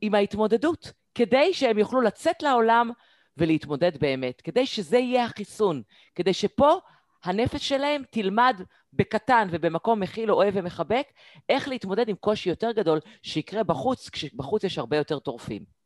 עם 0.00 0.14
ההתמודדות, 0.14 0.92
כדי 1.14 1.54
שהם 1.54 1.78
יוכלו 1.78 2.00
לצאת 2.00 2.42
לעולם 2.42 2.90
ולהתמודד 3.36 3.98
באמת, 4.00 4.40
כדי 4.40 4.66
שזה 4.66 4.98
יהיה 4.98 5.24
החיסון, 5.24 5.82
כדי 6.14 6.34
שפה 6.34 6.78
הנפש 7.24 7.68
שלהם 7.68 8.02
תלמד 8.10 8.60
בקטן 8.92 9.48
ובמקום 9.50 10.00
מכיל, 10.00 10.32
אוהב 10.32 10.54
ומחבק, 10.56 11.06
איך 11.48 11.68
להתמודד 11.68 12.08
עם 12.08 12.16
קושי 12.16 12.48
יותר 12.48 12.72
גדול 12.72 13.00
שיקרה 13.22 13.62
בחוץ, 13.62 14.08
כשבחוץ 14.08 14.64
יש 14.64 14.78
הרבה 14.78 14.96
יותר 14.96 15.18
טורפים. 15.18 15.80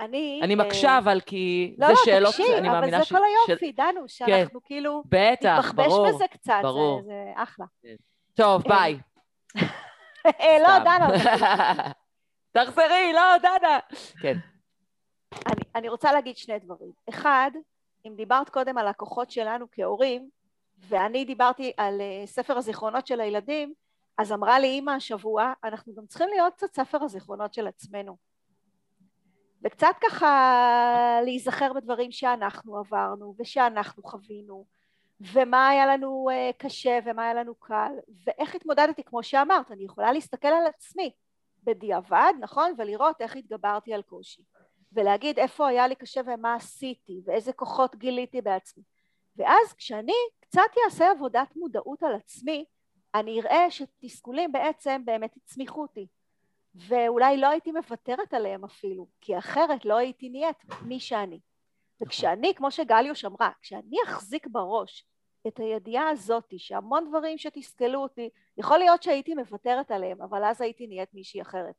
אני... 0.00 0.40
אני 0.42 0.54
מקשה, 0.54 0.88
אה, 0.88 0.98
אבל 0.98 1.20
כי 1.20 1.74
לא, 1.78 1.86
זה 1.86 1.92
לא, 1.92 1.98
שאלות 2.04 2.34
תקשיב, 2.34 2.64
ש... 2.64 2.68
אבל 2.68 2.90
זה 2.90 3.14
כל 3.14 3.22
היופי, 3.48 3.72
דנו, 3.72 4.00
כן. 4.00 4.08
שאנחנו 4.08 4.60
כן. 4.60 4.66
כאילו... 4.66 5.02
בטח, 5.06 5.72
ברור. 5.74 6.06
נתבחבש 6.06 6.14
בזה 6.14 6.24
קצת, 6.30 6.60
ברור. 6.62 7.02
זה, 7.02 7.08
זה 7.08 7.42
אחלה. 7.42 7.66
כן. 7.82 7.94
טוב, 8.34 8.62
אה, 8.66 8.78
ביי. 8.78 8.98
לא, 10.64 10.78
דנה. 10.78 11.08
תחזרי, 12.52 13.12
לא, 13.12 13.38
דנה. 13.38 13.78
כן. 14.22 14.36
אני, 15.46 15.62
אני 15.74 15.88
רוצה 15.88 16.12
להגיד 16.12 16.36
שני 16.36 16.58
דברים. 16.58 16.90
אחד, 17.08 17.50
אם 18.06 18.14
דיברת 18.16 18.48
קודם 18.48 18.78
על 18.78 18.88
הכוחות 18.88 19.30
שלנו 19.30 19.66
כהורים, 19.72 20.28
ואני 20.78 21.24
דיברתי 21.24 21.72
על 21.76 22.00
uh, 22.00 22.26
ספר 22.26 22.58
הזיכרונות 22.58 23.06
של 23.06 23.20
הילדים, 23.20 23.74
אז 24.18 24.32
אמרה 24.32 24.58
לי 24.58 24.66
אימא 24.66 24.90
השבוע, 24.90 25.52
אנחנו 25.64 25.94
גם 25.94 26.06
צריכים 26.06 26.28
להיות 26.28 26.54
קצת 26.54 26.74
ספר 26.74 27.04
הזיכרונות 27.04 27.54
של 27.54 27.66
עצמנו. 27.66 28.16
וקצת 29.64 29.94
ככה 30.00 31.20
להיזכר 31.24 31.72
בדברים 31.72 32.12
שאנחנו 32.12 32.78
עברנו 32.78 33.34
ושאנחנו 33.38 34.02
חווינו, 34.02 34.64
ומה 35.20 35.68
היה 35.68 35.86
לנו 35.86 36.28
uh, 36.30 36.56
קשה 36.58 36.98
ומה 37.04 37.24
היה 37.24 37.34
לנו 37.34 37.54
קל, 37.54 37.92
ואיך 38.26 38.54
התמודדתי, 38.54 39.02
כמו 39.04 39.22
שאמרת, 39.22 39.70
אני 39.70 39.84
יכולה 39.84 40.12
להסתכל 40.12 40.48
על 40.48 40.66
עצמי 40.66 41.12
בדיעבד, 41.64 42.32
נכון? 42.40 42.72
ולראות 42.78 43.20
איך 43.20 43.36
התגברתי 43.36 43.94
על 43.94 44.02
קושי. 44.02 44.42
ולהגיד 44.92 45.38
איפה 45.38 45.68
היה 45.68 45.88
לי 45.88 45.94
קשה 45.94 46.20
ומה 46.26 46.54
עשיתי, 46.54 47.20
ואיזה 47.24 47.52
כוחות 47.52 47.96
גיליתי 47.96 48.40
בעצמי. 48.40 48.82
ואז 49.36 49.72
כשאני 49.72 50.12
קצת 50.40 50.70
אעשה 50.84 51.10
עבודת 51.10 51.56
מודעות 51.56 52.02
על 52.02 52.14
עצמי, 52.14 52.64
אני 53.14 53.40
אראה 53.40 53.70
שתסכולים 53.70 54.52
בעצם 54.52 55.02
באמת 55.04 55.36
הצמיחו 55.36 55.82
אותי. 55.82 56.06
ואולי 56.74 57.36
לא 57.36 57.48
הייתי 57.48 57.72
מוותרת 57.72 58.34
עליהם 58.34 58.64
אפילו, 58.64 59.06
כי 59.20 59.38
אחרת 59.38 59.84
לא 59.84 59.96
הייתי 59.96 60.28
נהיית 60.28 60.56
מי 60.82 61.00
שאני. 61.00 61.40
וכשאני, 62.00 62.54
כמו 62.54 62.70
שגליוש 62.70 63.24
אמרה, 63.24 63.50
כשאני 63.62 63.96
אחזיק 64.06 64.46
בראש 64.46 65.04
את 65.46 65.58
הידיעה 65.58 66.08
הזאת, 66.08 66.54
שהמון 66.56 67.08
דברים 67.08 67.38
שתסכלו 67.38 68.02
אותי, 68.02 68.30
יכול 68.56 68.78
להיות 68.78 69.02
שהייתי 69.02 69.34
מוותרת 69.34 69.90
עליהם, 69.90 70.22
אבל 70.22 70.44
אז 70.44 70.60
הייתי 70.60 70.86
נהיית 70.86 71.14
מישהי 71.14 71.42
אחרת. 71.42 71.74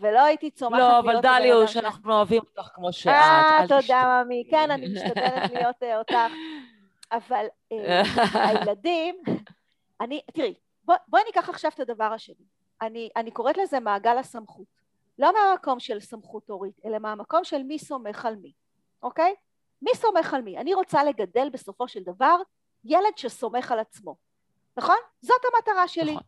ולא 0.00 0.24
הייתי 0.24 0.50
צומחת 0.50 0.78
לא, 0.78 0.98
אבל 0.98 1.20
דליוש, 1.20 1.76
אנחנו 1.76 2.12
אוהבים 2.14 2.42
אותך 2.42 2.68
כמו 2.74 2.92
שאת. 2.92 3.12
אה, 3.12 3.64
תודה, 3.68 4.22
ממי. 4.24 4.44
כן, 4.50 4.70
אני 4.70 4.86
משתדלת 4.88 5.50
להיות 5.52 5.82
אה, 5.82 5.98
אותך. 5.98 6.14
אבל 7.12 7.46
אה, 7.72 8.02
הילדים, 8.34 9.16
אני, 10.00 10.20
תראי, 10.32 10.54
בואי 10.84 10.98
בוא 11.08 11.20
ניקח 11.26 11.48
עכשיו 11.48 11.70
את 11.74 11.80
הדבר 11.80 12.04
השני. 12.04 12.44
אני, 12.82 13.08
אני 13.16 13.30
קוראת 13.30 13.56
לזה 13.56 13.80
מעגל 13.80 14.18
הסמכות. 14.18 14.76
לא 15.18 15.32
מהמקום 15.32 15.80
של 15.80 16.00
סמכות 16.00 16.50
הורית, 16.50 16.80
אלא 16.84 16.98
מהמקום 16.98 17.44
של 17.44 17.62
מי 17.62 17.78
סומך 17.78 18.26
על 18.26 18.36
מי, 18.36 18.52
אוקיי? 19.02 19.34
מי 19.82 19.90
סומך 19.94 20.34
על 20.34 20.42
מי? 20.42 20.58
אני 20.58 20.74
רוצה 20.74 21.04
לגדל 21.04 21.48
בסופו 21.52 21.88
של 21.88 22.02
דבר 22.02 22.36
ילד 22.84 23.16
שסומך 23.18 23.72
על 23.72 23.78
עצמו, 23.78 24.16
נכון? 24.76 24.96
זאת 25.20 25.40
המטרה 25.54 25.88
שלי, 25.88 26.12
נכון, 26.12 26.22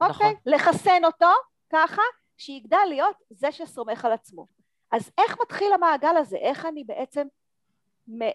אוקיי? 0.00 0.30
נכון. 0.30 0.52
לחסן 0.52 1.04
אותו 1.04 1.30
ככה 1.70 2.02
שיגדל 2.38 2.84
להיות 2.88 3.16
זה 3.30 3.52
שסומך 3.52 4.04
על 4.04 4.12
עצמו. 4.12 4.46
אז 4.92 5.10
איך 5.18 5.36
מתחיל 5.42 5.72
המעגל 5.72 6.16
הזה? 6.16 6.36
איך 6.36 6.66
אני 6.66 6.84
בעצם 6.84 7.26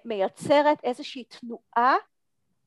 מייצרת 0.06 0.84
איזושהי 0.84 1.24
תנועה 1.24 1.96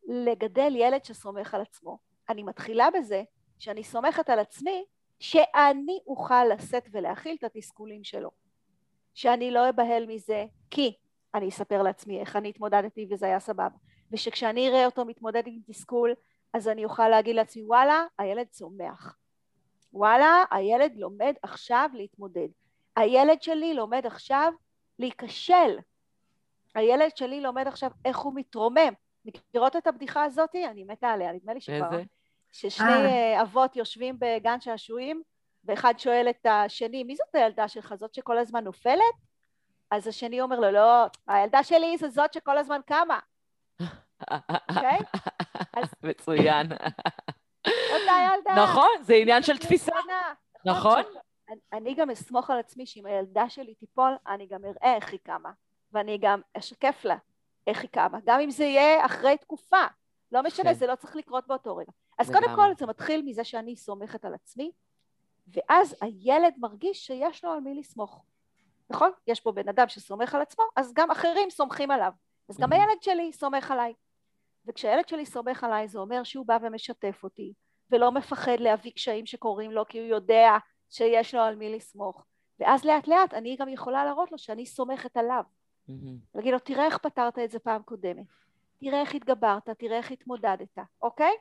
לגדל 0.09 0.73
ילד 0.76 1.05
שסומך 1.05 1.55
על 1.55 1.61
עצמו? 1.61 1.99
אני 2.28 2.43
מתחילה 2.43 2.88
בזה 2.90 3.23
שאני 3.59 3.85
סומכת 3.85 4.31
על 4.31 4.38
עצמי 4.38 4.85
שאני 5.21 5.99
אוכל 6.07 6.45
לשאת 6.45 6.88
ולהכיל 6.93 7.37
את 7.38 7.45
התסכולים 7.45 8.05
שלו. 8.05 8.31
שאני 9.14 9.50
לא 9.50 9.69
אבהל 9.69 10.07
מזה 10.07 10.45
כי 10.71 10.97
אני 11.35 11.49
אספר 11.49 11.83
לעצמי 11.83 12.21
איך 12.21 12.37
אני 12.37 12.49
התמודדתי 12.49 13.07
וזה 13.11 13.26
היה 13.26 13.40
סבבה. 13.40 13.76
ושכשאני 14.12 14.69
אראה 14.69 14.87
אותו 14.87 15.05
מתמודד 15.05 15.43
עם 15.47 15.61
תסכול 15.66 16.14
אז 16.52 16.69
אני 16.69 16.85
אוכל 16.85 17.09
להגיד 17.09 17.37
לעצמי 17.37 17.62
וואלה 17.64 18.05
הילד 18.19 18.47
צומח. 18.47 19.16
וואלה, 19.97 20.45
הילד 20.50 20.93
לומד 20.97 21.35
עכשיו 21.43 21.91
להתמודד. 21.95 22.49
הילד 22.97 23.43
שלי 23.43 23.75
לומד 23.75 24.07
עכשיו 24.07 24.53
להיכשל. 24.99 25.79
הילד 26.75 27.17
שלי 27.17 27.41
לומד 27.41 27.67
עכשיו 27.67 27.91
איך 28.05 28.19
הוא 28.19 28.33
מתרומם. 28.35 28.93
מכירות 29.25 29.76
את 29.76 29.87
הבדיחה 29.87 30.25
הזאת? 30.25 30.55
אני 30.71 30.85
מתה 30.85 31.09
עליה, 31.09 31.33
נדמה 31.33 31.55
לי 31.55 31.61
שכבר. 31.61 31.93
איזה? 31.93 32.05
ששני 32.53 32.87
אה. 32.87 33.43
אבות 33.43 33.76
יושבים 33.76 34.17
בגן 34.19 34.61
שעשועים, 34.61 35.23
ואחד 35.65 35.95
שואל 35.99 36.26
את 36.31 36.47
השני, 36.47 37.05
מי 37.05 37.17
זאת 37.17 37.35
הילדה 37.35 37.69
שלך? 37.69 37.95
זאת 37.95 38.15
שכל 38.15 38.38
הזמן 38.38 38.65
נופלת? 38.65 39.15
אז 39.91 40.07
השני 40.07 40.41
אומר 40.41 40.61
לו, 40.61 40.71
לא, 40.71 41.07
הילדה 41.26 41.62
שלי 41.62 41.99
זה 41.99 42.09
זאת 42.09 42.33
שכל 42.33 42.59
הזמן 42.59 42.81
קמה. 42.87 43.19
אוקיי? 44.71 44.99
מצוין. 46.03 46.67
אותה 47.66 48.12
ילדה. 48.37 48.64
נכון, 48.64 48.88
זה 49.02 49.14
עניין 49.14 49.42
של 49.42 49.58
תפיסה. 49.58 49.92
נכון. 50.64 51.02
אני 51.73 51.94
גם 51.94 52.11
אסמוך 52.11 52.50
על 52.50 52.58
עצמי 52.58 52.87
שאם 52.87 53.06
הילדה 53.06 53.49
שלי 53.49 53.75
תיפול, 53.75 54.16
אני 54.26 54.46
גם 54.46 54.64
אראה 54.64 54.94
איך 54.94 55.12
היא 55.12 55.20
קמה, 55.23 55.50
ואני 55.92 56.18
גם 56.18 56.40
אשקף 56.54 57.04
לה 57.04 57.16
איך 57.66 57.82
היא 57.82 57.90
קמה, 57.90 58.18
גם 58.25 58.40
אם 58.40 58.50
זה 58.50 58.64
יהיה 58.64 59.06
אחרי 59.06 59.37
תקופה. 59.37 59.85
לא 60.32 60.42
משנה, 60.42 60.70
כן. 60.70 60.75
זה 60.75 60.87
לא 60.87 60.94
צריך 60.94 61.16
לקרות 61.16 61.46
באותו 61.46 61.76
רגע. 61.76 61.92
אז 62.18 62.30
קודם 62.30 62.54
כל 62.54 62.75
זה 62.78 62.87
מתחיל 62.87 63.23
מזה 63.23 63.44
שאני 63.44 63.76
סומכת 63.76 64.25
על 64.25 64.35
עצמי, 64.35 64.70
ואז 65.49 65.96
הילד 66.00 66.54
מרגיש 66.58 67.06
שיש 67.06 67.44
לו 67.44 67.52
על 67.52 67.61
מי 67.61 67.75
לסמוך. 67.75 68.25
נכון? 68.90 69.11
יש 69.26 69.40
פה 69.40 69.52
בן 69.52 69.68
אדם 69.68 69.88
שסומך 69.88 70.35
על 70.35 70.42
עצמו, 70.42 70.64
אז 70.76 70.92
גם 70.94 71.11
אחרים 71.11 71.50
סומכים 71.50 71.90
עליו. 71.90 72.12
אז 72.49 72.58
גם 72.58 72.73
הילד 72.73 73.02
שלי 73.02 73.32
סומך 73.32 73.70
עליי. 73.70 73.92
וכשהילד 74.66 75.08
שלי 75.08 75.26
סומך 75.26 75.64
עליי 75.64 75.88
זה 75.88 75.99
אומר 75.99 76.23
שהוא 76.23 76.46
בא 76.46 76.58
ומשתף 76.62 77.20
אותי 77.23 77.52
ולא 77.90 78.12
מפחד 78.12 78.61
להביא 78.61 78.92
קשיים 78.92 79.26
שקורים 79.26 79.70
לו 79.70 79.87
כי 79.88 79.99
הוא 79.99 80.06
יודע 80.06 80.56
שיש 80.90 81.35
לו 81.35 81.40
על 81.40 81.54
מי 81.54 81.76
לסמוך 81.76 82.25
ואז 82.61 82.85
לאט 82.85 83.08
לאט 83.08 83.35
אני 83.35 83.56
גם 83.56 83.68
יכולה 83.68 84.04
להראות 84.04 84.32
לו 84.32 84.38
שאני 84.38 84.66
סומכת 84.66 85.16
עליו 85.16 85.42
mm-hmm. 85.88 85.92
להגיד 86.35 86.52
לו 86.52 86.58
תראה 86.58 86.85
איך 86.87 86.99
פתרת 86.99 87.38
את 87.38 87.50
זה 87.50 87.58
פעם 87.58 87.82
קודמת 87.82 88.26
תראה 88.78 89.00
איך 89.00 89.14
התגברת, 89.14 89.68
תראה 89.68 89.96
איך 89.96 90.11
התמודדת, 90.11 90.78
אוקיי? 91.02 91.32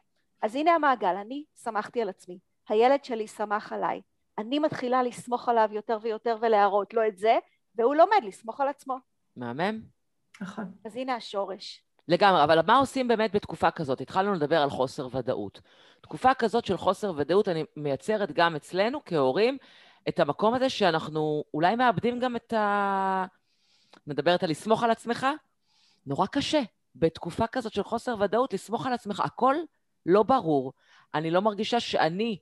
אז 0.41 0.55
הנה 0.55 0.71
המעגל, 0.71 1.15
אני 1.15 1.43
שמחתי 1.63 2.01
על 2.01 2.09
עצמי, 2.09 2.39
הילד 2.69 3.03
שלי 3.03 3.27
שמח 3.27 3.73
עליי, 3.73 4.01
אני 4.37 4.59
מתחילה 4.59 5.03
לסמוך 5.03 5.49
עליו 5.49 5.69
יותר 5.71 5.97
ויותר 6.01 6.37
ולהראות 6.41 6.93
לו 6.93 7.07
את 7.07 7.17
זה, 7.17 7.37
והוא 7.75 7.95
לומד 7.95 8.23
לסמוך 8.23 8.61
על 8.61 8.67
עצמו. 8.67 8.97
מהמם. 9.35 9.81
נכון. 10.41 10.71
אז 10.85 10.95
הנה 10.95 11.15
השורש. 11.15 11.84
לגמרי, 12.07 12.43
אבל 12.43 12.59
מה 12.67 12.77
עושים 12.77 13.07
באמת 13.07 13.35
בתקופה 13.35 13.71
כזאת? 13.71 14.01
התחלנו 14.01 14.33
לדבר 14.33 14.61
על 14.61 14.69
חוסר 14.69 15.07
ודאות. 15.11 15.61
תקופה 16.01 16.33
כזאת 16.33 16.65
של 16.65 16.77
חוסר 16.77 17.13
ודאות, 17.15 17.47
אני 17.47 17.63
מייצרת 17.75 18.31
גם 18.31 18.55
אצלנו 18.55 18.99
כהורים 19.05 19.57
את 20.09 20.19
המקום 20.19 20.53
הזה 20.53 20.69
שאנחנו 20.69 21.43
אולי 21.53 21.75
מאבדים 21.75 22.19
גם 22.19 22.35
את 22.35 22.53
ה... 22.53 23.25
מדברת 24.07 24.43
על 24.43 24.49
לסמוך 24.49 24.83
על 24.83 24.91
עצמך? 24.91 25.27
נורא 26.05 26.27
קשה. 26.27 26.61
בתקופה 26.95 27.47
כזאת 27.47 27.73
של 27.73 27.83
חוסר 27.83 28.15
ודאות, 28.19 28.53
לסמוך 28.53 28.87
על 28.87 28.93
עצמך. 28.93 29.19
הכל 29.19 29.55
לא 30.05 30.23
ברור. 30.23 30.73
אני 31.13 31.31
לא 31.31 31.41
מרגישה 31.41 31.79
שאני 31.79 32.37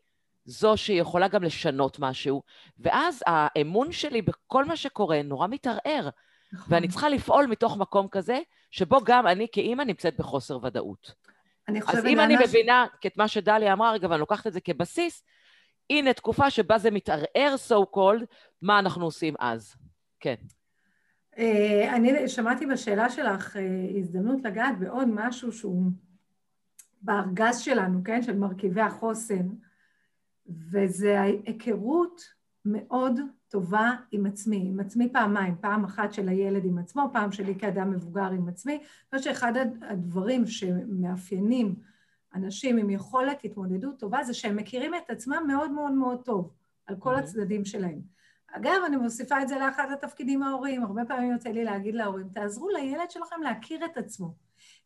זו 0.46 0.78
שיכולה 0.78 1.28
גם 1.28 1.44
לשנות 1.44 2.00
משהו, 2.00 2.44
ואז 2.80 3.24
האמון 3.28 3.92
שלי 3.92 4.22
בכל 4.22 4.66
מה 4.66 4.76
שקורה 4.76 5.22
נורא 5.22 5.48
מתערער. 5.48 6.10
נכון. 6.54 6.74
ואני 6.74 6.88
צריכה 6.88 7.10
לפעול 7.10 7.46
מתוך 7.46 7.78
מקום 7.78 8.08
כזה, 8.08 8.40
שבו 8.72 9.00
גם 9.06 9.28
אני 9.28 9.48
כאימא 9.52 9.84
נמצאת 9.84 10.18
בחוסר 10.18 10.58
ודאות. 10.64 11.14
אני 11.68 11.82
חושבת... 11.82 12.00
אז 12.00 12.06
אם 12.06 12.20
אני 12.20 12.36
ש... 12.38 12.42
מבינה 12.42 12.86
את 13.06 13.18
מה 13.18 13.28
שדליה 13.28 13.74
אמרה 13.74 13.92
רגע, 13.92 14.08
ואני 14.10 14.20
לוקחת 14.20 14.48
את 14.48 14.54
זה 14.54 14.62
כבסיס, 14.62 15.24
הנה 15.90 16.14
תקופה 16.14 16.50
שבה 16.50 16.78
זה 16.78 16.92
מתערער 16.92 17.56
so 17.68 17.96
called, 17.96 18.26
מה 18.62 18.80
אנחנו 18.80 19.06
עושים 19.06 19.34
אז? 19.40 19.76
כן. 20.20 20.36
אה, 21.38 21.96
אני 21.96 22.30
שמעתי 22.30 22.66
בשאלה 22.66 23.10
שלך 23.10 23.58
אה, 23.58 23.62
הזדמנות 23.98 24.42
לגעת 24.44 24.80
בעוד 24.80 25.08
משהו 25.08 25.52
שהוא 25.52 25.92
בארגז 27.02 27.60
שלנו, 27.60 28.04
כן? 28.04 28.22
של 28.22 28.38
מרכיבי 28.38 28.82
החוסן, 28.82 29.48
וזה 30.72 31.20
ההיכרות 31.20 32.22
מאוד 32.66 33.20
טובה 33.54 33.92
עם 34.12 34.26
עצמי, 34.26 34.64
עם 34.68 34.80
עצמי 34.80 35.10
פעמיים, 35.14 35.56
פעם 35.62 35.84
אחת 35.84 36.14
של 36.14 36.30
הילד 36.30 36.66
עם 36.66 36.78
עצמו, 36.78 37.10
פעם 37.14 37.32
שלי 37.32 37.56
כאדם 37.60 37.92
מבוגר 37.92 38.32
עם 38.32 38.48
עצמי. 38.48 38.74
אני 38.74 38.84
חושבת 39.20 39.24
שאחד 39.24 39.54
הדברים 39.82 40.46
שמאפיינים 40.46 41.76
אנשים 42.36 42.78
עם 42.78 42.90
יכולת 42.90 43.44
התמודדות 43.44 44.00
טובה 44.00 44.24
זה 44.24 44.34
שהם 44.34 44.56
מכירים 44.56 44.96
את 44.96 45.10
עצמם 45.10 45.44
מאוד 45.48 45.72
מאוד 45.72 45.92
מאוד 45.92 46.22
טוב, 46.26 46.52
על 46.86 46.96
כל 47.00 47.16
הצדדים 47.16 47.66
שלהם. 47.66 48.02
אגב, 48.52 48.82
אני 48.86 48.98
מוסיפה 48.98 49.42
את 49.42 49.48
זה 49.48 49.60
לאחד 49.60 49.88
התפקידים 49.94 50.44
ההוריים. 50.44 50.84
הרבה 50.84 51.06
פעמים 51.06 51.32
יוצא 51.32 51.50
לי 51.50 51.64
להגיד 51.64 51.96
להורים, 51.96 52.30
תעזרו 52.30 52.70
לילד 52.70 53.12
שלכם 53.12 53.42
להכיר 53.44 53.86
את 53.86 53.98
עצמו. 53.98 54.34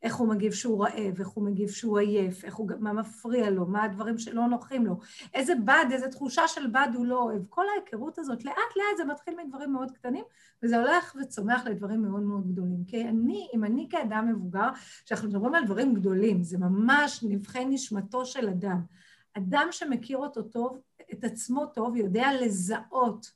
איך 0.04 0.16
הוא 0.16 0.28
מגיב 0.28 0.52
שהוא 0.52 0.84
רעב, 0.84 1.20
איך 1.20 1.28
הוא 1.28 1.46
מגיב 1.46 1.70
שהוא 1.70 2.00
עייף, 2.00 2.44
הוא, 2.54 2.72
מה 2.80 2.94
מפריע 2.94 3.50
לו, 3.50 3.66
מה 3.66 3.84
הדברים 3.84 4.18
שלא 4.18 4.48
נוחים 4.48 4.86
לו, 4.86 5.00
איזה 5.34 5.54
בד, 5.66 5.86
איזה 5.92 6.08
תחושה 6.08 6.48
של 6.48 6.68
בד 6.68 6.88
הוא 6.96 7.06
לא 7.06 7.24
אוהב. 7.24 7.42
כל 7.50 7.64
ההיכרות 7.70 8.20
הזאת, 8.20 8.46
לאט 8.46 8.56
לאט 8.76 8.98
זה 8.98 9.06
מתחיל 9.06 9.36
מדברים 9.46 9.74
מאוד 9.74 9.92
קטנים, 9.92 10.24
וזה 10.64 10.78
הולך 10.78 11.16
וצומח 11.22 11.66
לדברים 11.66 12.02
מאוד 12.02 12.22
מאוד 12.22 12.52
גדולים. 12.52 12.84
כי 12.88 13.08
אני, 13.08 13.48
אם 13.54 13.64
אני 13.64 13.88
כאדם 13.90 14.28
מבוגר, 14.28 14.70
כשאנחנו 15.06 15.28
מדברים 15.30 15.56
על 15.56 15.66
דברים 15.66 15.94
גדולים, 15.94 16.44
זה 16.44 16.58
ממש 16.58 17.24
נבחי 17.24 17.66
נשמתו 17.66 18.26
של 18.26 18.50
אדם. 18.50 18.82
אדם 19.34 19.68
שמכיר 19.72 20.18
אותו 20.18 20.44
טוב, 20.44 20.82
את 21.14 21.24
עצמו 21.24 21.66
טוב, 21.66 21.96
יודע 21.96 22.28
לזהות 22.42 23.32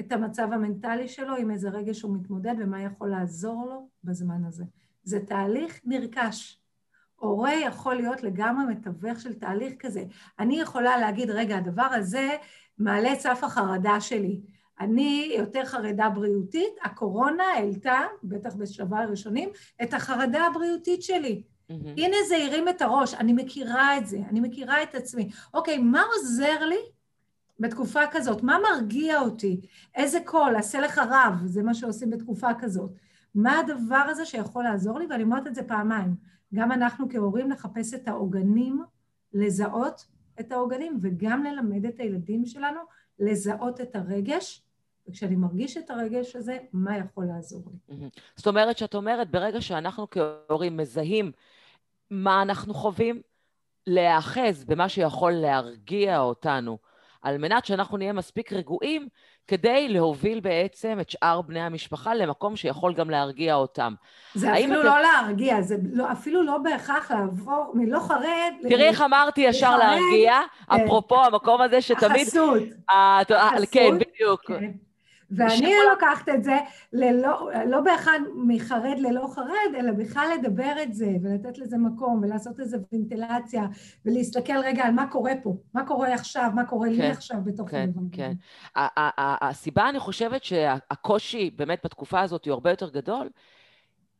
את 0.00 0.12
המצב 0.12 0.48
המנטלי 0.52 1.08
שלו 1.08 1.36
עם 1.36 1.50
איזה 1.50 1.68
רגע 1.68 1.94
שהוא 1.94 2.16
מתמודד 2.16 2.54
ומה 2.58 2.82
יכול 2.82 3.10
לעזור 3.10 3.66
לו 3.66 3.88
בזמן 4.04 4.44
הזה. 4.44 4.64
זה 5.04 5.20
תהליך 5.26 5.80
נרכש. 5.84 6.60
הורה 7.16 7.54
יכול 7.54 7.94
להיות 7.94 8.22
לגמרי 8.22 8.74
מתווך 8.74 9.20
של 9.20 9.34
תהליך 9.34 9.72
כזה. 9.78 10.04
אני 10.38 10.60
יכולה 10.60 10.98
להגיד, 10.98 11.30
רגע, 11.30 11.56
הדבר 11.56 11.88
הזה 11.92 12.36
מעלה 12.78 13.12
את 13.12 13.20
סף 13.20 13.44
החרדה 13.44 14.00
שלי. 14.00 14.40
אני 14.80 15.34
יותר 15.38 15.64
חרדה 15.64 16.08
בריאותית, 16.08 16.74
הקורונה 16.84 17.44
העלתה, 17.44 18.00
בטח 18.22 18.54
בשלבי 18.54 18.96
הראשונים, 18.96 19.48
את 19.82 19.94
החרדה 19.94 20.46
הבריאותית 20.46 21.02
שלי. 21.02 21.42
Mm-hmm. 21.42 21.72
הנה 21.96 22.16
זה 22.28 22.36
הרים 22.36 22.68
את 22.68 22.82
הראש, 22.82 23.14
אני 23.14 23.32
מכירה 23.32 23.98
את 23.98 24.06
זה, 24.06 24.18
אני 24.30 24.40
מכירה 24.40 24.82
את 24.82 24.94
עצמי. 24.94 25.30
אוקיי, 25.54 25.78
מה 25.78 26.02
עוזר 26.14 26.64
לי 26.64 26.80
בתקופה 27.60 28.00
כזאת? 28.10 28.42
מה 28.42 28.58
מרגיע 28.70 29.20
אותי? 29.20 29.60
איזה 29.94 30.18
קול? 30.24 30.56
עשה 30.56 30.80
לך 30.80 30.98
רב, 30.98 31.34
זה 31.46 31.62
מה 31.62 31.74
שעושים 31.74 32.10
בתקופה 32.10 32.48
כזאת. 32.58 32.90
מה 33.34 33.58
הדבר 33.58 34.04
הזה 34.08 34.24
שיכול 34.24 34.64
לעזור 34.64 34.98
לי? 34.98 35.06
ואני 35.10 35.22
אומרת 35.22 35.46
את 35.46 35.54
זה 35.54 35.62
פעמיים. 35.62 36.14
גם 36.54 36.72
אנחנו 36.72 37.08
כהורים 37.10 37.50
לחפש 37.50 37.94
את 37.94 38.08
העוגנים, 38.08 38.82
לזהות 39.32 40.06
את 40.40 40.52
העוגנים, 40.52 40.98
וגם 41.02 41.44
ללמד 41.44 41.84
את 41.86 42.00
הילדים 42.00 42.46
שלנו 42.46 42.80
לזהות 43.18 43.80
את 43.80 43.96
הרגש, 43.96 44.62
וכשאני 45.08 45.36
מרגיש 45.36 45.76
את 45.76 45.90
הרגש 45.90 46.36
הזה, 46.36 46.58
מה 46.72 46.98
יכול 46.98 47.24
לעזור 47.24 47.62
לי. 47.88 48.08
זאת 48.36 48.46
אומרת 48.46 48.78
שאת 48.78 48.94
אומרת, 48.94 49.30
ברגע 49.30 49.60
שאנחנו 49.60 50.06
כהורים 50.10 50.76
מזהים 50.76 51.32
מה 52.10 52.42
אנחנו 52.42 52.74
חווים, 52.74 53.20
להיאחז 53.86 54.64
במה 54.64 54.88
שיכול 54.88 55.32
להרגיע 55.32 56.20
אותנו, 56.20 56.78
על 57.24 57.38
מנת 57.38 57.64
שאנחנו 57.64 57.96
נהיה 57.96 58.12
מספיק 58.12 58.52
רגועים 58.52 59.08
כדי 59.48 59.88
להוביל 59.88 60.40
בעצם 60.40 60.98
את 61.00 61.10
שאר 61.10 61.42
בני 61.42 61.60
המשפחה 61.60 62.14
למקום 62.14 62.56
שיכול 62.56 62.94
גם 62.94 63.10
להרגיע 63.10 63.54
אותם. 63.54 63.94
זה 64.34 64.52
אפילו 64.52 64.80
אתם... 64.80 64.86
לא 64.86 65.00
להרגיע, 65.00 65.62
זה 65.62 65.76
לא, 65.92 66.12
אפילו 66.12 66.42
לא 66.42 66.58
בהכרח 66.58 67.10
לעבור 67.10 67.72
מלא 67.74 67.98
חרד... 67.98 68.52
תראי 68.62 68.88
איך 68.88 69.00
אמרתי 69.02 69.40
ישר 69.40 69.76
להרגיע, 69.76 70.40
כן. 70.66 70.74
אפרופו 70.74 71.24
המקום 71.24 71.60
הזה 71.60 71.80
שתמיד... 71.80 72.26
החסות. 72.26 72.62
החסות. 72.88 73.68
כן, 73.70 73.98
בדיוק. 73.98 74.50
ואני 75.36 75.72
לוקחת 75.90 76.28
את 76.28 76.44
זה 76.44 76.58
ללא, 76.92 77.50
לא 77.66 77.80
באחד 77.80 78.18
מחרד 78.34 78.98
ללא 78.98 79.26
חרד, 79.34 79.74
אלא 79.78 79.92
בכלל 79.92 80.28
לדבר 80.38 80.72
את 80.82 80.94
זה, 80.94 81.08
ולתת 81.22 81.58
לזה 81.58 81.78
מקום, 81.78 82.20
ולעשות 82.22 82.60
איזו 82.60 82.78
ונטילציה, 82.92 83.62
ולהסתכל 84.04 84.58
רגע 84.64 84.84
על 84.84 84.92
מה 84.92 85.06
קורה 85.06 85.32
פה, 85.42 85.56
מה 85.74 85.86
קורה 85.86 86.14
עכשיו, 86.14 86.50
מה 86.54 86.64
קורה 86.64 86.88
כן, 86.88 86.94
לי 86.94 87.06
עכשיו 87.06 87.36
בתוך 87.44 87.70
כן, 87.70 87.82
הדברים. 87.82 88.08
כן, 88.12 88.32
כן. 88.72 88.84
הסיבה, 89.18 89.88
אני 89.88 89.98
חושבת 89.98 90.44
שהקושי 90.44 91.50
באמת 91.56 91.80
בתקופה 91.84 92.20
הזאת 92.20 92.44
הוא 92.44 92.52
הרבה 92.52 92.70
יותר 92.70 92.90
גדול, 92.90 93.28